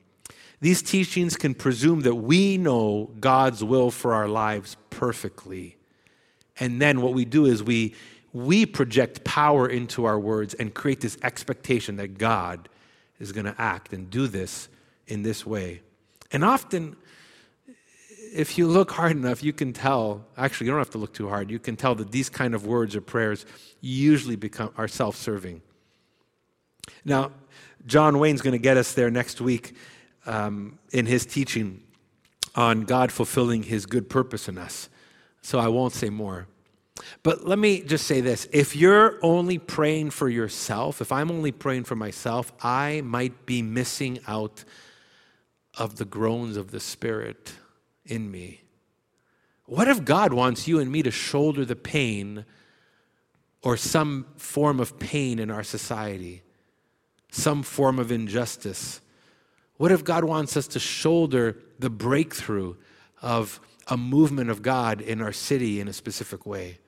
these 0.61 0.81
teachings 0.81 1.37
can 1.37 1.53
presume 1.53 2.01
that 2.01 2.15
we 2.15 2.57
know 2.57 3.11
God's 3.19 3.63
will 3.63 3.91
for 3.91 4.13
our 4.13 4.27
lives 4.27 4.75
perfectly. 4.89 5.77
And 6.59 6.81
then 6.81 7.01
what 7.01 7.13
we 7.13 7.23
do 7.23 7.45
is 7.45 7.63
we, 7.63 7.95
we 8.33 8.65
project 8.65 9.23
power 9.23 9.67
into 9.67 10.05
our 10.05 10.19
words 10.19 10.53
and 10.53 10.73
create 10.73 10.99
this 10.99 11.17
expectation 11.23 11.95
that 11.95 12.17
God 12.17 12.67
is 13.19 13.31
going 13.31 13.45
to 13.45 13.55
act 13.57 13.93
and 13.93 14.09
do 14.09 14.27
this 14.27 14.67
in 15.07 15.23
this 15.23 15.45
way. 15.45 15.81
And 16.31 16.43
often, 16.43 16.97
if 18.33 18.57
you 18.57 18.67
look 18.67 18.91
hard 18.91 19.13
enough, 19.13 19.41
you 19.41 19.53
can 19.53 19.71
tell, 19.73 20.25
actually, 20.37 20.67
you 20.67 20.71
don't 20.71 20.79
have 20.79 20.91
to 20.91 20.97
look 20.97 21.13
too 21.13 21.29
hard, 21.29 21.49
you 21.49 21.59
can 21.59 21.75
tell 21.75 21.95
that 21.95 22.11
these 22.11 22.29
kind 22.29 22.53
of 22.53 22.65
words 22.65 22.95
or 22.95 23.01
prayers 23.01 23.45
usually 23.81 24.35
become 24.35 24.71
are 24.77 24.87
self-serving. 24.87 25.61
Now, 27.05 27.31
John 27.85 28.19
Wayne's 28.19 28.41
going 28.41 28.51
to 28.51 28.59
get 28.59 28.77
us 28.77 28.93
there 28.93 29.09
next 29.09 29.39
week 29.39 29.73
um, 30.25 30.79
in 30.91 31.05
his 31.05 31.25
teaching 31.25 31.83
on 32.55 32.81
God 32.81 33.11
fulfilling 33.11 33.63
his 33.63 33.85
good 33.85 34.09
purpose 34.09 34.47
in 34.47 34.57
us. 34.57 34.89
So 35.41 35.59
I 35.59 35.67
won't 35.67 35.93
say 35.93 36.09
more. 36.09 36.47
But 37.23 37.47
let 37.47 37.59
me 37.59 37.81
just 37.81 38.05
say 38.05 38.21
this 38.21 38.47
if 38.51 38.75
you're 38.75 39.17
only 39.21 39.57
praying 39.57 40.11
for 40.11 40.29
yourself, 40.29 41.01
if 41.01 41.11
I'm 41.11 41.31
only 41.31 41.51
praying 41.51 41.85
for 41.85 41.95
myself, 41.95 42.51
I 42.61 43.01
might 43.01 43.45
be 43.45 43.61
missing 43.61 44.19
out 44.27 44.63
of 45.77 45.95
the 45.95 46.05
groans 46.05 46.57
of 46.57 46.71
the 46.71 46.79
Spirit 46.79 47.53
in 48.05 48.29
me. 48.29 48.61
What 49.65 49.88
if 49.88 50.03
God 50.03 50.33
wants 50.33 50.67
you 50.67 50.79
and 50.79 50.91
me 50.91 51.03
to 51.03 51.11
shoulder 51.11 51.63
the 51.63 51.75
pain 51.75 52.45
or 53.61 53.77
some 53.77 54.25
form 54.35 54.79
of 54.79 54.99
pain 54.99 55.38
in 55.39 55.51
our 55.51 55.63
society, 55.63 56.41
some 57.31 57.63
form 57.63 57.99
of 57.99 58.11
injustice? 58.11 58.99
What 59.79 59.93
if 59.93 60.03
God 60.03 60.25
wants 60.25 60.57
us 60.57 60.67
to 60.67 60.79
shoulder 60.79 61.55
the 61.79 61.89
breakthrough 61.89 62.75
of 63.21 63.62
a 63.88 63.95
movement 63.95 64.50
of 64.50 64.62
God 64.62 65.00
in 65.00 65.21
our 65.21 65.31
city 65.31 65.79
in 65.79 65.88
a 65.88 65.93
specific 65.93 66.45
way? 66.45 66.79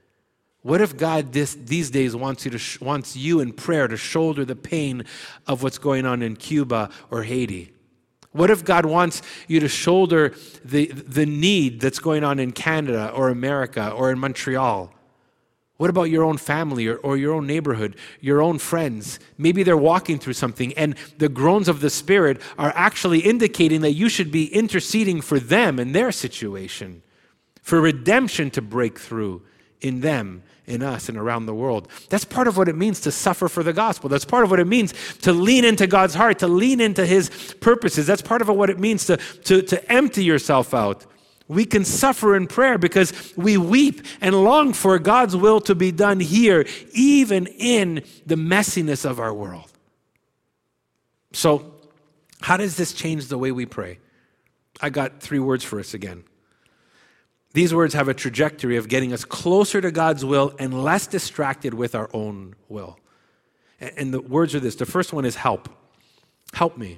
What 0.61 0.81
if 0.81 0.97
God 0.97 1.31
this, 1.31 1.55
these 1.55 1.89
days 1.89 2.17
wants 2.17 2.43
you, 2.43 2.51
to, 2.51 2.83
wants 2.83 3.15
you 3.15 3.39
in 3.39 3.53
prayer 3.53 3.87
to 3.87 3.95
shoulder 3.95 4.43
the 4.43 4.57
pain 4.57 5.05
of 5.47 5.63
what's 5.63 5.77
going 5.77 6.05
on 6.05 6.21
in 6.21 6.35
Cuba 6.35 6.89
or 7.09 7.23
Haiti? 7.23 7.71
What 8.33 8.51
if 8.51 8.65
God 8.65 8.85
wants 8.85 9.21
you 9.47 9.61
to 9.61 9.69
shoulder 9.69 10.35
the, 10.65 10.87
the 10.87 11.25
need 11.25 11.79
that's 11.79 11.99
going 11.99 12.25
on 12.25 12.39
in 12.39 12.51
Canada 12.51 13.09
or 13.11 13.29
America 13.29 13.89
or 13.89 14.11
in 14.11 14.19
Montreal? 14.19 14.93
What 15.81 15.89
about 15.89 16.11
your 16.11 16.23
own 16.23 16.37
family 16.37 16.85
or, 16.85 16.97
or, 16.97 17.17
your 17.17 17.33
own 17.33 17.47
neighborhood, 17.47 17.95
your 18.19 18.39
own 18.39 18.59
friends? 18.59 19.19
Maybe 19.39 19.63
they're 19.63 19.75
walking 19.75 20.19
through 20.19 20.33
something, 20.33 20.73
and 20.73 20.95
the 21.17 21.27
groans 21.27 21.67
of 21.67 21.81
the 21.81 21.89
Spirit 21.89 22.39
are 22.59 22.71
actually 22.75 23.21
indicating 23.21 23.81
that 23.81 23.93
you 23.93 24.07
should 24.07 24.31
be 24.31 24.53
interceding 24.53 25.21
for 25.21 25.39
them 25.39 25.79
and 25.79 25.95
their 25.95 26.11
situation, 26.11 27.01
for 27.63 27.81
redemption 27.81 28.51
to 28.51 28.61
break 28.61 28.99
through 28.99 29.41
in 29.81 30.01
them, 30.01 30.43
in 30.67 30.83
us, 30.83 31.09
and 31.09 31.17
around 31.17 31.47
the 31.47 31.55
world. 31.55 31.87
That's 32.09 32.25
part 32.25 32.47
of 32.47 32.57
what 32.57 32.69
it 32.69 32.75
means 32.75 32.99
to 32.99 33.11
suffer 33.11 33.49
for 33.49 33.63
the 33.63 33.73
gospel. 33.73 34.07
That's 34.07 34.23
part 34.23 34.43
of 34.43 34.51
what 34.51 34.59
it 34.59 34.67
means 34.67 34.93
to 35.21 35.33
lean 35.33 35.65
into 35.65 35.87
God's 35.87 36.13
heart, 36.13 36.37
to 36.39 36.47
lean 36.47 36.79
into 36.79 37.07
His 37.07 37.55
purposes. 37.59 38.05
That's 38.05 38.21
part 38.21 38.43
of 38.43 38.49
what 38.49 38.69
it 38.69 38.79
means 38.79 39.07
to, 39.07 39.17
to, 39.17 39.63
to 39.63 39.91
empty 39.91 40.23
yourself 40.23 40.75
out 40.75 41.07
we 41.47 41.65
can 41.65 41.83
suffer 41.83 42.35
in 42.35 42.47
prayer 42.47 42.77
because 42.77 43.33
we 43.35 43.57
weep 43.57 44.05
and 44.21 44.43
long 44.43 44.73
for 44.73 44.97
God's 44.99 45.35
will 45.35 45.59
to 45.61 45.75
be 45.75 45.91
done 45.91 46.19
here, 46.19 46.65
even 46.93 47.47
in 47.47 48.03
the 48.25 48.35
messiness 48.35 49.03
of 49.03 49.19
our 49.19 49.33
world. 49.33 49.71
So, 51.33 51.73
how 52.41 52.57
does 52.57 52.77
this 52.77 52.93
change 52.93 53.27
the 53.27 53.37
way 53.37 53.51
we 53.51 53.65
pray? 53.65 53.99
I 54.81 54.89
got 54.89 55.19
three 55.19 55.39
words 55.39 55.63
for 55.63 55.79
us 55.79 55.93
again. 55.93 56.23
These 57.53 57.73
words 57.73 57.93
have 57.93 58.07
a 58.07 58.13
trajectory 58.13 58.77
of 58.77 58.87
getting 58.87 59.11
us 59.13 59.25
closer 59.25 59.81
to 59.81 59.91
God's 59.91 60.23
will 60.23 60.53
and 60.57 60.83
less 60.83 61.05
distracted 61.05 61.73
with 61.73 61.95
our 61.95 62.09
own 62.13 62.55
will. 62.69 62.97
And 63.79 64.13
the 64.13 64.21
words 64.21 64.55
are 64.55 64.59
this 64.59 64.75
the 64.75 64.85
first 64.85 65.11
one 65.11 65.25
is 65.25 65.35
help. 65.35 65.67
Help 66.53 66.77
me. 66.77 66.97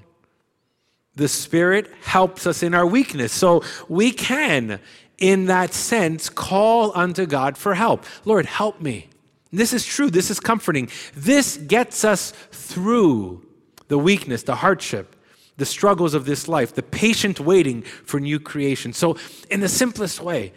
The 1.16 1.28
Spirit 1.28 1.92
helps 2.04 2.48
us 2.48 2.64
in 2.64 2.74
our 2.74 2.86
weakness. 2.86 3.32
So 3.32 3.64
we 3.88 4.12
can, 4.12 4.80
in 5.18 5.46
that 5.46 5.74
sense, 5.74 6.30
call 6.30 6.92
unto 6.96 7.26
God 7.26 7.58
for 7.58 7.76
help. 7.76 8.06
Lord, 8.26 8.46
help 8.46 8.82
me. 8.82 9.10
This 9.52 9.74
is 9.74 9.86
true. 9.86 10.10
This 10.10 10.32
is 10.32 10.40
comforting. 10.40 10.90
This 11.16 11.58
gets 11.58 12.04
us 12.04 12.32
through 12.52 13.46
the 13.88 14.00
weakness, 14.00 14.42
the 14.42 14.56
hardship, 14.56 15.16
the 15.58 15.66
struggles 15.66 16.16
of 16.16 16.26
this 16.26 16.48
life, 16.48 16.74
the 16.74 16.82
patient 16.82 17.40
waiting 17.40 17.84
for 17.84 18.20
new 18.20 18.40
creation. 18.40 18.94
So, 18.94 19.18
in 19.52 19.60
the 19.60 19.70
simplest 19.70 20.20
way, 20.20 20.54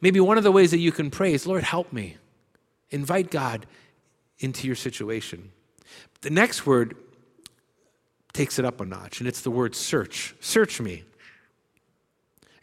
maybe 0.00 0.18
one 0.18 0.36
of 0.36 0.42
the 0.42 0.50
ways 0.50 0.72
that 0.72 0.78
you 0.78 0.90
can 0.90 1.10
pray 1.10 1.32
is, 1.32 1.46
Lord, 1.46 1.62
help 1.62 1.92
me. 1.92 2.16
Invite 2.90 3.30
God 3.30 3.66
into 4.40 4.66
your 4.66 4.74
situation. 4.74 5.52
The 6.22 6.30
next 6.30 6.66
word 6.66 6.96
takes 8.32 8.58
it 8.58 8.64
up 8.64 8.80
a 8.80 8.84
notch, 8.84 9.20
and 9.20 9.28
it's 9.28 9.40
the 9.40 9.50
word 9.50 9.74
search. 9.74 10.34
Search 10.40 10.80
me. 10.80 11.04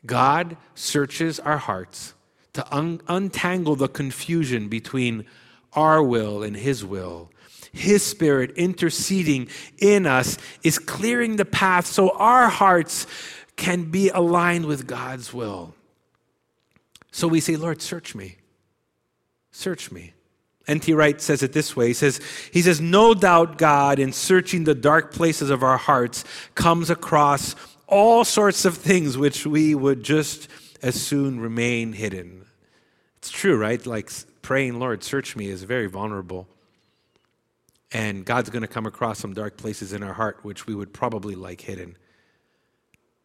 God 0.06 0.58
searches 0.76 1.40
our 1.40 1.58
hearts 1.58 2.14
to 2.54 2.76
un- 2.76 3.02
untangle 3.08 3.76
the 3.76 3.88
confusion 3.88 4.68
between 4.70 5.26
our 5.74 6.02
will 6.02 6.44
and 6.44 6.56
His 6.56 6.84
will. 6.84 7.30
His 7.72 8.04
Spirit 8.04 8.52
interceding 8.56 9.50
in 9.78 10.06
us 10.06 10.38
is 10.64 10.80
clearing 10.80 11.36
the 11.36 11.46
path 11.46 11.86
so 11.86 12.10
our 12.18 12.50
hearts 12.50 13.06
can 13.56 13.92
be 13.92 14.10
aligned 14.10 14.66
with 14.66 14.88
God's 14.88 15.34
will. 15.34 15.76
So 17.12 17.28
we 17.28 17.40
say, 17.40 17.56
Lord, 17.56 17.82
search 17.82 18.16
me. 18.16 18.38
Search 19.52 19.92
me. 19.92 20.14
N.T. 20.68 20.94
Wright 20.94 21.20
says 21.22 21.44
it 21.44 21.54
this 21.54 21.76
way. 21.76 21.88
He 21.88 21.94
says, 21.94 22.20
he 22.52 22.62
says, 22.62 22.82
No 22.82 23.14
doubt 23.14 23.58
God, 23.58 24.00
in 24.00 24.12
searching 24.12 24.66
the 24.66 24.76
dark 24.76 25.14
places 25.14 25.50
of 25.50 25.64
our 25.64 25.78
hearts, 25.78 26.26
comes 26.56 26.90
across 26.90 27.56
all 27.88 28.26
sorts 28.26 28.66
of 28.66 28.76
things 28.78 29.18
which 29.18 29.46
we 29.46 29.74
would 29.74 30.04
just 30.04 30.50
as 30.82 31.02
soon 31.02 31.40
remain 31.40 31.94
hidden. 31.94 32.46
It's 33.18 33.32
true, 33.32 33.58
right? 33.58 33.84
Like 33.86 34.12
praying, 34.42 34.80
Lord, 34.80 35.04
search 35.04 35.36
me 35.36 35.48
is 35.48 35.64
very 35.64 35.88
vulnerable. 35.88 36.48
And 37.92 38.26
God's 38.26 38.50
going 38.50 38.62
to 38.64 38.68
come 38.68 38.86
across 38.86 39.20
some 39.20 39.34
dark 39.34 39.56
places 39.56 39.94
in 39.94 40.04
our 40.04 40.14
heart 40.14 40.40
which 40.44 40.68
we 40.68 40.76
would 40.76 40.94
probably 40.94 41.36
like 41.36 41.62
hidden. 41.62 41.98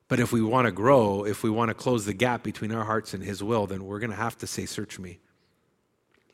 But 0.06 0.20
if 0.20 0.30
we 0.30 0.42
want 0.42 0.66
to 0.66 0.72
grow, 0.72 1.24
if 1.24 1.42
we 1.42 1.50
want 1.50 1.70
to 1.70 1.74
close 1.74 2.04
the 2.04 2.12
gap 2.12 2.42
between 2.42 2.70
our 2.70 2.84
hearts 2.84 3.14
and 3.14 3.22
His 3.22 3.42
will, 3.42 3.66
then 3.66 3.84
we're 3.84 3.98
going 3.98 4.10
to 4.10 4.16
have 4.16 4.36
to 4.38 4.46
say, 4.46 4.66
Search 4.66 4.98
me. 4.98 5.18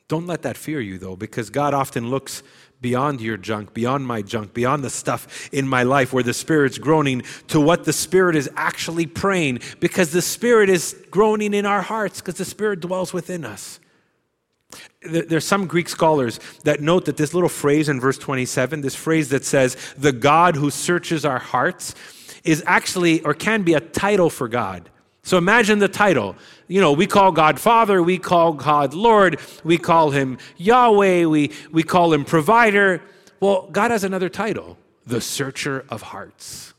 Don't 0.09 0.27
let 0.27 0.41
that 0.41 0.57
fear 0.57 0.81
you, 0.81 0.97
though, 0.97 1.15
because 1.15 1.49
God 1.49 1.73
often 1.73 2.09
looks 2.09 2.43
beyond 2.81 3.21
your 3.21 3.37
junk, 3.37 3.73
beyond 3.73 4.07
my 4.07 4.23
junk, 4.23 4.53
beyond 4.53 4.83
the 4.83 4.89
stuff 4.89 5.49
in 5.53 5.67
my 5.67 5.83
life 5.83 6.11
where 6.11 6.23
the 6.23 6.33
Spirit's 6.33 6.79
groaning 6.79 7.21
to 7.47 7.61
what 7.61 7.85
the 7.85 7.93
Spirit 7.93 8.35
is 8.35 8.49
actually 8.55 9.05
praying, 9.05 9.59
because 9.79 10.11
the 10.11 10.21
Spirit 10.21 10.67
is 10.67 10.95
groaning 11.11 11.53
in 11.53 11.65
our 11.65 11.83
hearts, 11.83 12.21
because 12.21 12.35
the 12.35 12.45
Spirit 12.45 12.79
dwells 12.79 13.13
within 13.13 13.45
us. 13.45 13.79
There's 15.01 15.45
some 15.45 15.67
Greek 15.67 15.87
scholars 15.87 16.39
that 16.63 16.81
note 16.81 17.05
that 17.05 17.17
this 17.17 17.33
little 17.33 17.49
phrase 17.49 17.87
in 17.87 17.99
verse 17.99 18.17
27, 18.17 18.81
this 18.81 18.95
phrase 18.95 19.29
that 19.29 19.45
says, 19.45 19.77
the 19.97 20.11
God 20.11 20.55
who 20.55 20.71
searches 20.71 21.23
our 21.23 21.39
hearts, 21.39 21.93
is 22.43 22.63
actually 22.65 23.21
or 23.21 23.35
can 23.35 23.61
be 23.61 23.75
a 23.75 23.79
title 23.79 24.29
for 24.29 24.47
God. 24.47 24.89
So 25.29 25.37
imagine 25.37 25.77
the 25.77 25.87
title. 25.87 26.35
You 26.67 26.81
know, 26.81 26.91
we 26.91 27.05
call 27.05 27.31
God 27.31 27.59
Father, 27.59 28.01
we 28.01 28.17
call 28.17 28.53
God 28.53 28.95
Lord, 28.95 29.39
we 29.63 29.77
call 29.77 30.09
him 30.09 30.39
Yahweh, 30.57 31.25
we, 31.25 31.51
we 31.71 31.83
call 31.83 32.11
him 32.13 32.25
Provider. 32.25 33.03
Well, 33.39 33.69
God 33.71 33.91
has 33.91 34.03
another 34.03 34.27
title 34.27 34.79
the 35.05 35.21
Searcher 35.21 35.85
of 35.87 36.01
Hearts. 36.01 36.73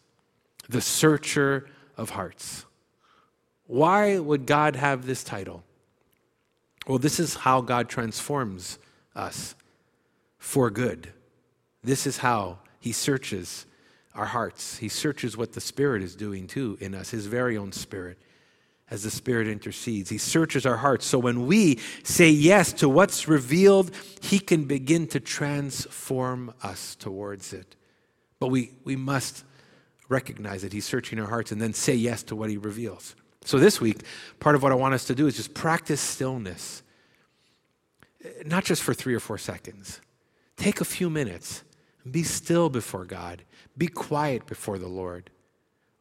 The 0.69 0.81
Searcher 0.81 1.69
of 1.97 2.11
Hearts. 2.11 2.67
Why 3.69 4.19
would 4.19 4.47
God 4.47 4.75
have 4.75 5.07
this 5.07 5.23
title? 5.23 5.63
Well, 6.89 6.99
this 6.99 7.21
is 7.21 7.37
how 7.37 7.61
God 7.61 7.89
transforms 7.89 8.81
us 9.15 9.55
for 10.39 10.71
good. 10.71 11.13
This 11.85 12.05
is 12.05 12.19
how 12.19 12.59
He 12.81 12.91
searches 12.91 13.67
our 14.13 14.27
hearts. 14.27 14.79
He 14.79 14.89
searches 14.89 15.37
what 15.37 15.53
the 15.53 15.61
Spirit 15.61 16.03
is 16.03 16.17
doing 16.17 16.49
too 16.49 16.77
in 16.81 16.97
us, 16.97 17.11
His 17.11 17.27
very 17.27 17.57
own 17.57 17.71
Spirit, 17.71 18.19
as 18.91 19.03
the 19.05 19.11
Spirit 19.11 19.49
intercedes. 19.49 20.11
He 20.11 20.19
searches 20.19 20.67
our 20.67 20.77
hearts. 20.77 21.07
So 21.07 21.19
when 21.19 21.47
we 21.47 21.79
say 22.03 22.29
yes 22.29 22.73
to 22.75 22.89
what's 22.89 23.29
revealed, 23.29 23.91
He 24.21 24.39
can 24.39 24.65
begin 24.65 25.07
to 25.09 25.21
transform 25.21 26.53
us 26.63 26.97
towards 26.97 27.53
it. 27.53 27.77
But 28.39 28.49
we, 28.49 28.73
we 28.85 28.97
must 28.97 29.45
recognize 30.09 30.63
that 30.63 30.73
He's 30.73 30.85
searching 30.87 31.21
our 31.21 31.29
hearts 31.29 31.53
and 31.53 31.61
then 31.61 31.73
say 31.73 31.95
yes 31.95 32.23
to 32.25 32.37
what 32.37 32.51
He 32.51 32.57
reveals. 32.57 33.15
So 33.45 33.59
this 33.59 33.81
week, 33.81 34.03
part 34.39 34.55
of 34.55 34.63
what 34.63 34.73
I 34.73 34.75
want 34.75 34.95
us 34.95 35.05
to 35.07 35.15
do 35.15 35.27
is 35.27 35.37
just 35.37 35.55
practice 35.55 36.01
stillness, 36.01 36.83
not 38.45 38.65
just 38.65 38.83
for 38.83 38.93
three 38.93 39.15
or 39.15 39.21
four 39.21 39.39
seconds. 39.39 40.01
Take 40.57 40.81
a 40.81 40.85
few 40.85 41.09
minutes 41.09 41.65
and 42.05 42.13
be 42.13 42.23
still 42.23 42.69
before 42.69 43.07
God 43.07 43.45
be 43.81 43.89
quiet 43.89 44.47
before 44.47 44.79
the 44.79 44.89
Lord. 44.89 45.31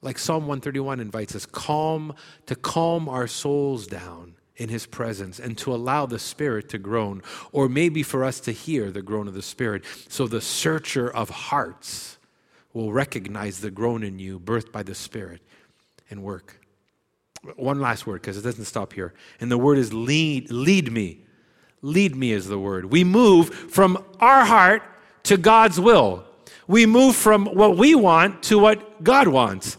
Like 0.01 0.17
Psalm 0.17 0.43
131 0.43 0.99
invites 0.99 1.35
us, 1.35 1.45
calm 1.45 2.13
to 2.45 2.55
calm 2.55 3.09
our 3.09 3.27
souls 3.27 3.87
down 3.87 4.35
in 4.55 4.69
his 4.69 4.85
presence 4.85 5.39
and 5.39 5.57
to 5.57 5.73
allow 5.73 6.05
the 6.05 6.19
spirit 6.19 6.69
to 6.69 6.77
groan. 6.77 7.21
Or 7.51 7.67
maybe 7.67 8.03
for 8.03 8.23
us 8.23 8.39
to 8.41 8.51
hear 8.51 8.91
the 8.91 9.01
groan 9.01 9.27
of 9.27 9.33
the 9.33 9.41
spirit. 9.41 9.83
So 10.07 10.27
the 10.27 10.41
searcher 10.41 11.09
of 11.09 11.29
hearts 11.29 12.17
will 12.73 12.93
recognize 12.93 13.59
the 13.59 13.71
groan 13.71 14.03
in 14.03 14.19
you 14.19 14.39
birthed 14.39 14.71
by 14.71 14.83
the 14.83 14.95
spirit 14.95 15.41
and 16.09 16.23
work. 16.23 16.61
One 17.55 17.79
last 17.79 18.05
word 18.05 18.21
because 18.21 18.37
it 18.37 18.41
doesn't 18.41 18.65
stop 18.65 18.93
here. 18.93 19.13
And 19.39 19.49
the 19.49 19.57
word 19.57 19.77
is 19.77 19.93
lead 19.93 20.51
lead 20.51 20.91
me. 20.91 21.25
Lead 21.81 22.15
me 22.15 22.33
is 22.33 22.47
the 22.47 22.59
word. 22.59 22.85
We 22.85 23.05
move 23.05 23.53
from 23.53 24.03
our 24.19 24.43
heart 24.43 24.83
to 25.23 25.37
god's 25.37 25.79
will. 25.79 26.25
We 26.67 26.85
move 26.85 27.15
from 27.15 27.45
what 27.45 27.77
we 27.77 27.95
want 27.95 28.43
to 28.43 28.59
what 28.59 29.03
God 29.03 29.29
wants. 29.29 29.77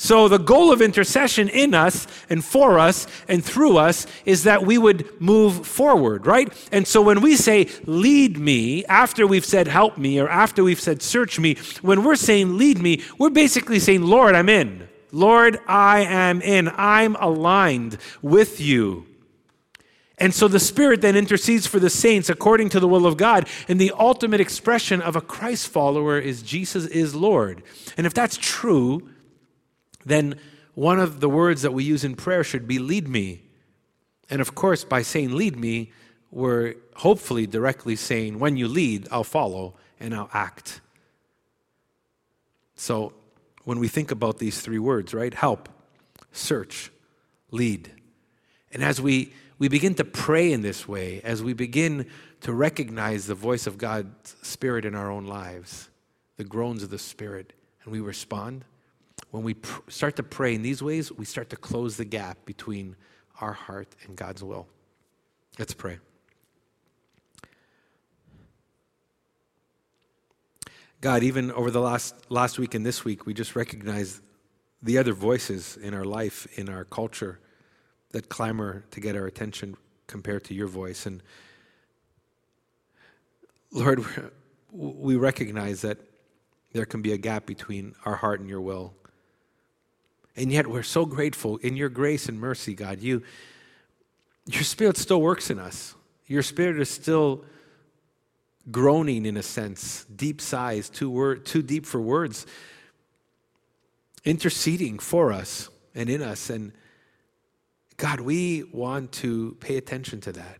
So, 0.00 0.28
the 0.28 0.38
goal 0.38 0.70
of 0.70 0.80
intercession 0.80 1.48
in 1.48 1.74
us 1.74 2.06
and 2.30 2.44
for 2.44 2.78
us 2.78 3.08
and 3.26 3.44
through 3.44 3.78
us 3.78 4.06
is 4.24 4.44
that 4.44 4.64
we 4.64 4.78
would 4.78 5.20
move 5.20 5.66
forward, 5.66 6.24
right? 6.24 6.52
And 6.70 6.86
so, 6.86 7.02
when 7.02 7.20
we 7.20 7.34
say, 7.34 7.66
lead 7.84 8.38
me, 8.38 8.84
after 8.84 9.26
we've 9.26 9.44
said, 9.44 9.66
help 9.66 9.98
me, 9.98 10.20
or 10.20 10.28
after 10.28 10.62
we've 10.62 10.80
said, 10.80 11.02
search 11.02 11.40
me, 11.40 11.56
when 11.82 12.04
we're 12.04 12.14
saying, 12.14 12.56
lead 12.56 12.78
me, 12.78 13.02
we're 13.18 13.28
basically 13.28 13.80
saying, 13.80 14.02
Lord, 14.02 14.36
I'm 14.36 14.48
in. 14.48 14.88
Lord, 15.10 15.58
I 15.66 16.02
am 16.02 16.42
in. 16.42 16.70
I'm 16.76 17.16
aligned 17.16 17.98
with 18.22 18.60
you. 18.60 19.04
And 20.16 20.32
so 20.32 20.46
the 20.46 20.60
Spirit 20.60 21.00
then 21.00 21.16
intercedes 21.16 21.66
for 21.66 21.80
the 21.80 21.90
saints 21.90 22.28
according 22.28 22.68
to 22.68 22.78
the 22.78 22.86
will 22.86 23.04
of 23.04 23.16
God. 23.16 23.48
And 23.66 23.80
the 23.80 23.92
ultimate 23.98 24.40
expression 24.40 25.02
of 25.02 25.16
a 25.16 25.20
Christ 25.20 25.66
follower 25.66 26.20
is 26.20 26.42
Jesus 26.42 26.86
is 26.86 27.16
Lord. 27.16 27.64
And 27.96 28.06
if 28.06 28.14
that's 28.14 28.36
true, 28.36 29.08
then 30.04 30.38
one 30.74 31.00
of 31.00 31.20
the 31.20 31.28
words 31.28 31.62
that 31.62 31.72
we 31.72 31.84
use 31.84 32.04
in 32.04 32.14
prayer 32.14 32.44
should 32.44 32.68
be 32.68 32.78
lead 32.78 33.08
me. 33.08 33.42
And 34.30 34.40
of 34.40 34.54
course, 34.54 34.84
by 34.84 35.02
saying 35.02 35.34
lead 35.34 35.56
me, 35.56 35.92
we're 36.30 36.74
hopefully 36.96 37.46
directly 37.46 37.96
saying, 37.96 38.38
when 38.38 38.56
you 38.56 38.68
lead, 38.68 39.08
I'll 39.10 39.24
follow 39.24 39.74
and 39.98 40.14
I'll 40.14 40.30
act. 40.32 40.80
So 42.76 43.12
when 43.64 43.78
we 43.78 43.88
think 43.88 44.10
about 44.10 44.38
these 44.38 44.60
three 44.60 44.78
words, 44.78 45.12
right? 45.14 45.34
Help, 45.34 45.68
search, 46.32 46.90
lead. 47.50 47.90
And 48.70 48.84
as 48.84 49.00
we 49.00 49.32
we 49.58 49.68
begin 49.68 49.94
to 49.96 50.04
pray 50.04 50.52
in 50.52 50.62
this 50.62 50.86
way 50.86 51.20
as 51.22 51.42
we 51.42 51.52
begin 51.52 52.06
to 52.42 52.52
recognize 52.52 53.26
the 53.26 53.34
voice 53.34 53.66
of 53.66 53.76
God's 53.76 54.36
Spirit 54.42 54.84
in 54.84 54.94
our 54.94 55.10
own 55.10 55.26
lives, 55.26 55.88
the 56.36 56.44
groans 56.44 56.84
of 56.84 56.90
the 56.90 56.98
Spirit, 56.98 57.52
and 57.82 57.92
we 57.92 57.98
respond. 57.98 58.64
When 59.30 59.42
we 59.42 59.54
pr- 59.54 59.90
start 59.90 60.16
to 60.16 60.22
pray 60.22 60.54
in 60.54 60.62
these 60.62 60.82
ways, 60.82 61.12
we 61.12 61.24
start 61.24 61.50
to 61.50 61.56
close 61.56 61.96
the 61.96 62.04
gap 62.04 62.44
between 62.44 62.96
our 63.40 63.52
heart 63.52 63.94
and 64.06 64.16
God's 64.16 64.42
will. 64.42 64.66
Let's 65.58 65.74
pray. 65.74 65.98
God, 71.00 71.22
even 71.22 71.52
over 71.52 71.70
the 71.70 71.80
last, 71.80 72.14
last 72.28 72.58
week 72.58 72.74
and 72.74 72.84
this 72.84 73.04
week, 73.04 73.24
we 73.24 73.32
just 73.32 73.54
recognize 73.54 74.20
the 74.82 74.98
other 74.98 75.12
voices 75.12 75.76
in 75.76 75.94
our 75.94 76.04
life, 76.04 76.46
in 76.58 76.68
our 76.68 76.84
culture 76.84 77.38
that 78.10 78.28
clamor 78.28 78.84
to 78.90 79.00
get 79.00 79.14
our 79.14 79.26
attention 79.26 79.76
compared 80.06 80.44
to 80.44 80.54
your 80.54 80.66
voice. 80.66 81.06
And 81.06 81.22
Lord, 83.70 84.04
we 84.72 85.16
recognize 85.16 85.82
that 85.82 85.98
there 86.72 86.84
can 86.84 87.00
be 87.02 87.12
a 87.12 87.18
gap 87.18 87.46
between 87.46 87.94
our 88.04 88.16
heart 88.16 88.40
and 88.40 88.48
your 88.48 88.60
will. 88.60 88.94
And 90.38 90.52
yet 90.52 90.68
we're 90.68 90.84
so 90.84 91.04
grateful 91.04 91.56
in 91.58 91.76
your 91.76 91.88
grace 91.88 92.28
and 92.28 92.38
mercy, 92.38 92.72
God. 92.72 93.00
You, 93.00 93.22
your 94.46 94.62
spirit 94.62 94.96
still 94.96 95.20
works 95.20 95.50
in 95.50 95.58
us. 95.58 95.96
Your 96.28 96.42
spirit 96.42 96.80
is 96.80 96.88
still 96.88 97.44
groaning 98.70 99.26
in 99.26 99.36
a 99.36 99.42
sense, 99.42 100.04
deep 100.04 100.40
sighs, 100.40 100.88
too, 100.88 101.40
too 101.44 101.62
deep 101.62 101.84
for 101.84 102.00
words, 102.00 102.46
interceding 104.24 105.00
for 105.00 105.32
us 105.32 105.70
and 105.94 106.08
in 106.08 106.22
us. 106.22 106.50
And 106.50 106.72
God, 107.96 108.20
we 108.20 108.62
want 108.72 109.10
to 109.12 109.56
pay 109.58 109.76
attention 109.76 110.20
to 110.20 110.32
that. 110.32 110.58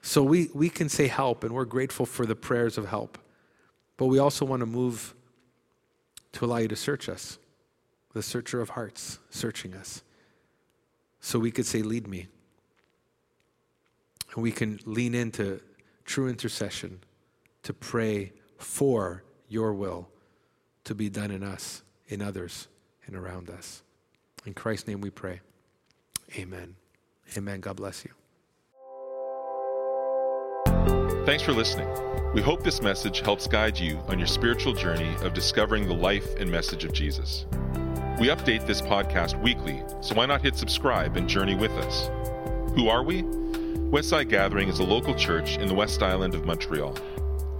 So 0.00 0.22
we, 0.22 0.48
we 0.54 0.70
can 0.70 0.88
say 0.88 1.06
help, 1.06 1.44
and 1.44 1.52
we're 1.52 1.66
grateful 1.66 2.06
for 2.06 2.24
the 2.24 2.34
prayers 2.34 2.78
of 2.78 2.88
help. 2.88 3.18
But 3.98 4.06
we 4.06 4.18
also 4.18 4.46
want 4.46 4.60
to 4.60 4.66
move 4.66 5.14
to 6.32 6.46
allow 6.46 6.56
you 6.58 6.68
to 6.68 6.76
search 6.76 7.10
us, 7.10 7.38
the 8.18 8.22
searcher 8.22 8.60
of 8.60 8.70
hearts, 8.70 9.20
searching 9.30 9.74
us. 9.74 10.02
So 11.20 11.38
we 11.38 11.52
could 11.52 11.66
say, 11.66 11.82
Lead 11.82 12.08
me. 12.08 12.26
And 14.34 14.42
we 14.42 14.50
can 14.50 14.80
lean 14.86 15.14
into 15.14 15.60
true 16.04 16.28
intercession 16.28 16.98
to 17.62 17.72
pray 17.72 18.32
for 18.56 19.22
your 19.48 19.72
will 19.72 20.08
to 20.82 20.96
be 20.96 21.08
done 21.08 21.30
in 21.30 21.44
us, 21.44 21.82
in 22.08 22.20
others, 22.20 22.66
and 23.06 23.14
around 23.14 23.50
us. 23.50 23.84
In 24.44 24.52
Christ's 24.52 24.88
name 24.88 25.00
we 25.00 25.10
pray. 25.10 25.40
Amen. 26.36 26.74
Amen. 27.36 27.60
God 27.60 27.76
bless 27.76 28.04
you. 28.04 28.10
Thanks 31.24 31.44
for 31.44 31.52
listening. 31.52 31.88
We 32.34 32.42
hope 32.42 32.64
this 32.64 32.82
message 32.82 33.20
helps 33.20 33.46
guide 33.46 33.78
you 33.78 33.98
on 34.08 34.18
your 34.18 34.26
spiritual 34.26 34.74
journey 34.74 35.14
of 35.20 35.34
discovering 35.34 35.86
the 35.86 35.94
life 35.94 36.34
and 36.34 36.50
message 36.50 36.84
of 36.84 36.92
Jesus. 36.92 37.46
We 38.18 38.26
update 38.30 38.66
this 38.66 38.82
podcast 38.82 39.40
weekly, 39.40 39.80
so 40.00 40.16
why 40.16 40.26
not 40.26 40.42
hit 40.42 40.56
subscribe 40.56 41.16
and 41.16 41.28
journey 41.28 41.54
with 41.54 41.70
us? 41.70 42.08
Who 42.74 42.88
are 42.88 43.04
we? 43.04 43.22
Westside 43.92 44.28
Gathering 44.28 44.68
is 44.68 44.80
a 44.80 44.84
local 44.84 45.14
church 45.14 45.56
in 45.58 45.68
the 45.68 45.74
West 45.74 46.02
Island 46.02 46.34
of 46.34 46.44
Montreal. 46.44 46.96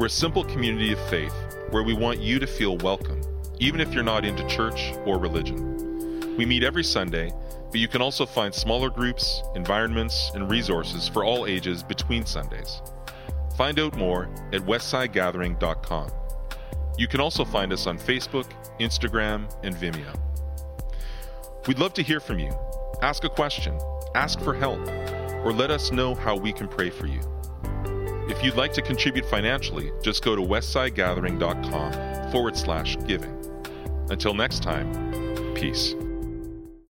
We're 0.01 0.07
a 0.07 0.11
simple 0.11 0.43
community 0.43 0.93
of 0.93 0.99
faith 1.09 1.33
where 1.71 1.85
we 1.85 1.95
want 1.95 2.19
you 2.19 2.41
to 2.41 2.47
feel 2.49 2.77
welcome, 2.79 3.21
even 3.61 3.81
if 3.81 3.95
you're 3.95 4.03
not 4.03 4.25
into 4.25 4.45
church 4.49 4.95
or 5.07 5.21
religion. 5.21 6.37
We 6.37 6.45
meet 6.45 6.65
every 6.65 6.83
Sunday, 6.83 7.33
but 7.71 7.79
you 7.79 7.87
can 7.87 8.03
also 8.03 8.27
find 8.27 8.53
smaller 8.53 8.91
groups, 8.91 9.45
environments, 9.55 10.33
and 10.35 10.51
resources 10.51 11.07
for 11.07 11.25
all 11.25 11.47
ages 11.47 11.85
between 11.85 12.27
Sundays. 12.27 12.83
Find 13.57 13.79
out 13.79 13.97
more 13.97 14.29
at 14.53 14.63
westsidegathering.com. 14.63 16.11
You 16.99 17.07
can 17.07 17.21
also 17.21 17.45
find 17.45 17.73
us 17.73 17.87
on 17.87 17.97
Facebook, 17.97 18.51
Instagram, 18.81 19.49
and 19.63 19.73
Vimeo. 19.77 20.28
We'd 21.69 21.79
love 21.79 21.93
to 21.95 22.03
hear 22.03 22.19
from 22.19 22.39
you. 22.39 22.51
Ask 23.03 23.25
a 23.25 23.29
question, 23.29 23.79
ask 24.15 24.41
for 24.41 24.55
help, 24.55 24.81
or 25.45 25.53
let 25.53 25.71
us 25.71 25.93
know 25.93 26.15
how 26.15 26.35
we 26.35 26.51
can 26.51 26.67
pray 26.67 26.89
for 26.89 27.07
you. 27.07 27.21
If 28.31 28.43
you'd 28.43 28.55
like 28.57 28.73
to 28.73 28.81
contribute 28.81 29.27
financially, 29.27 29.93
just 30.03 30.25
go 30.25 30.35
to 30.35 30.41
westsidegathering.com 30.41 32.33
forward 32.33 32.57
slash 32.57 32.97
giving. 33.07 33.37
Until 34.09 34.33
next 34.33 34.63
time, 34.63 35.53
peace. 35.55 35.95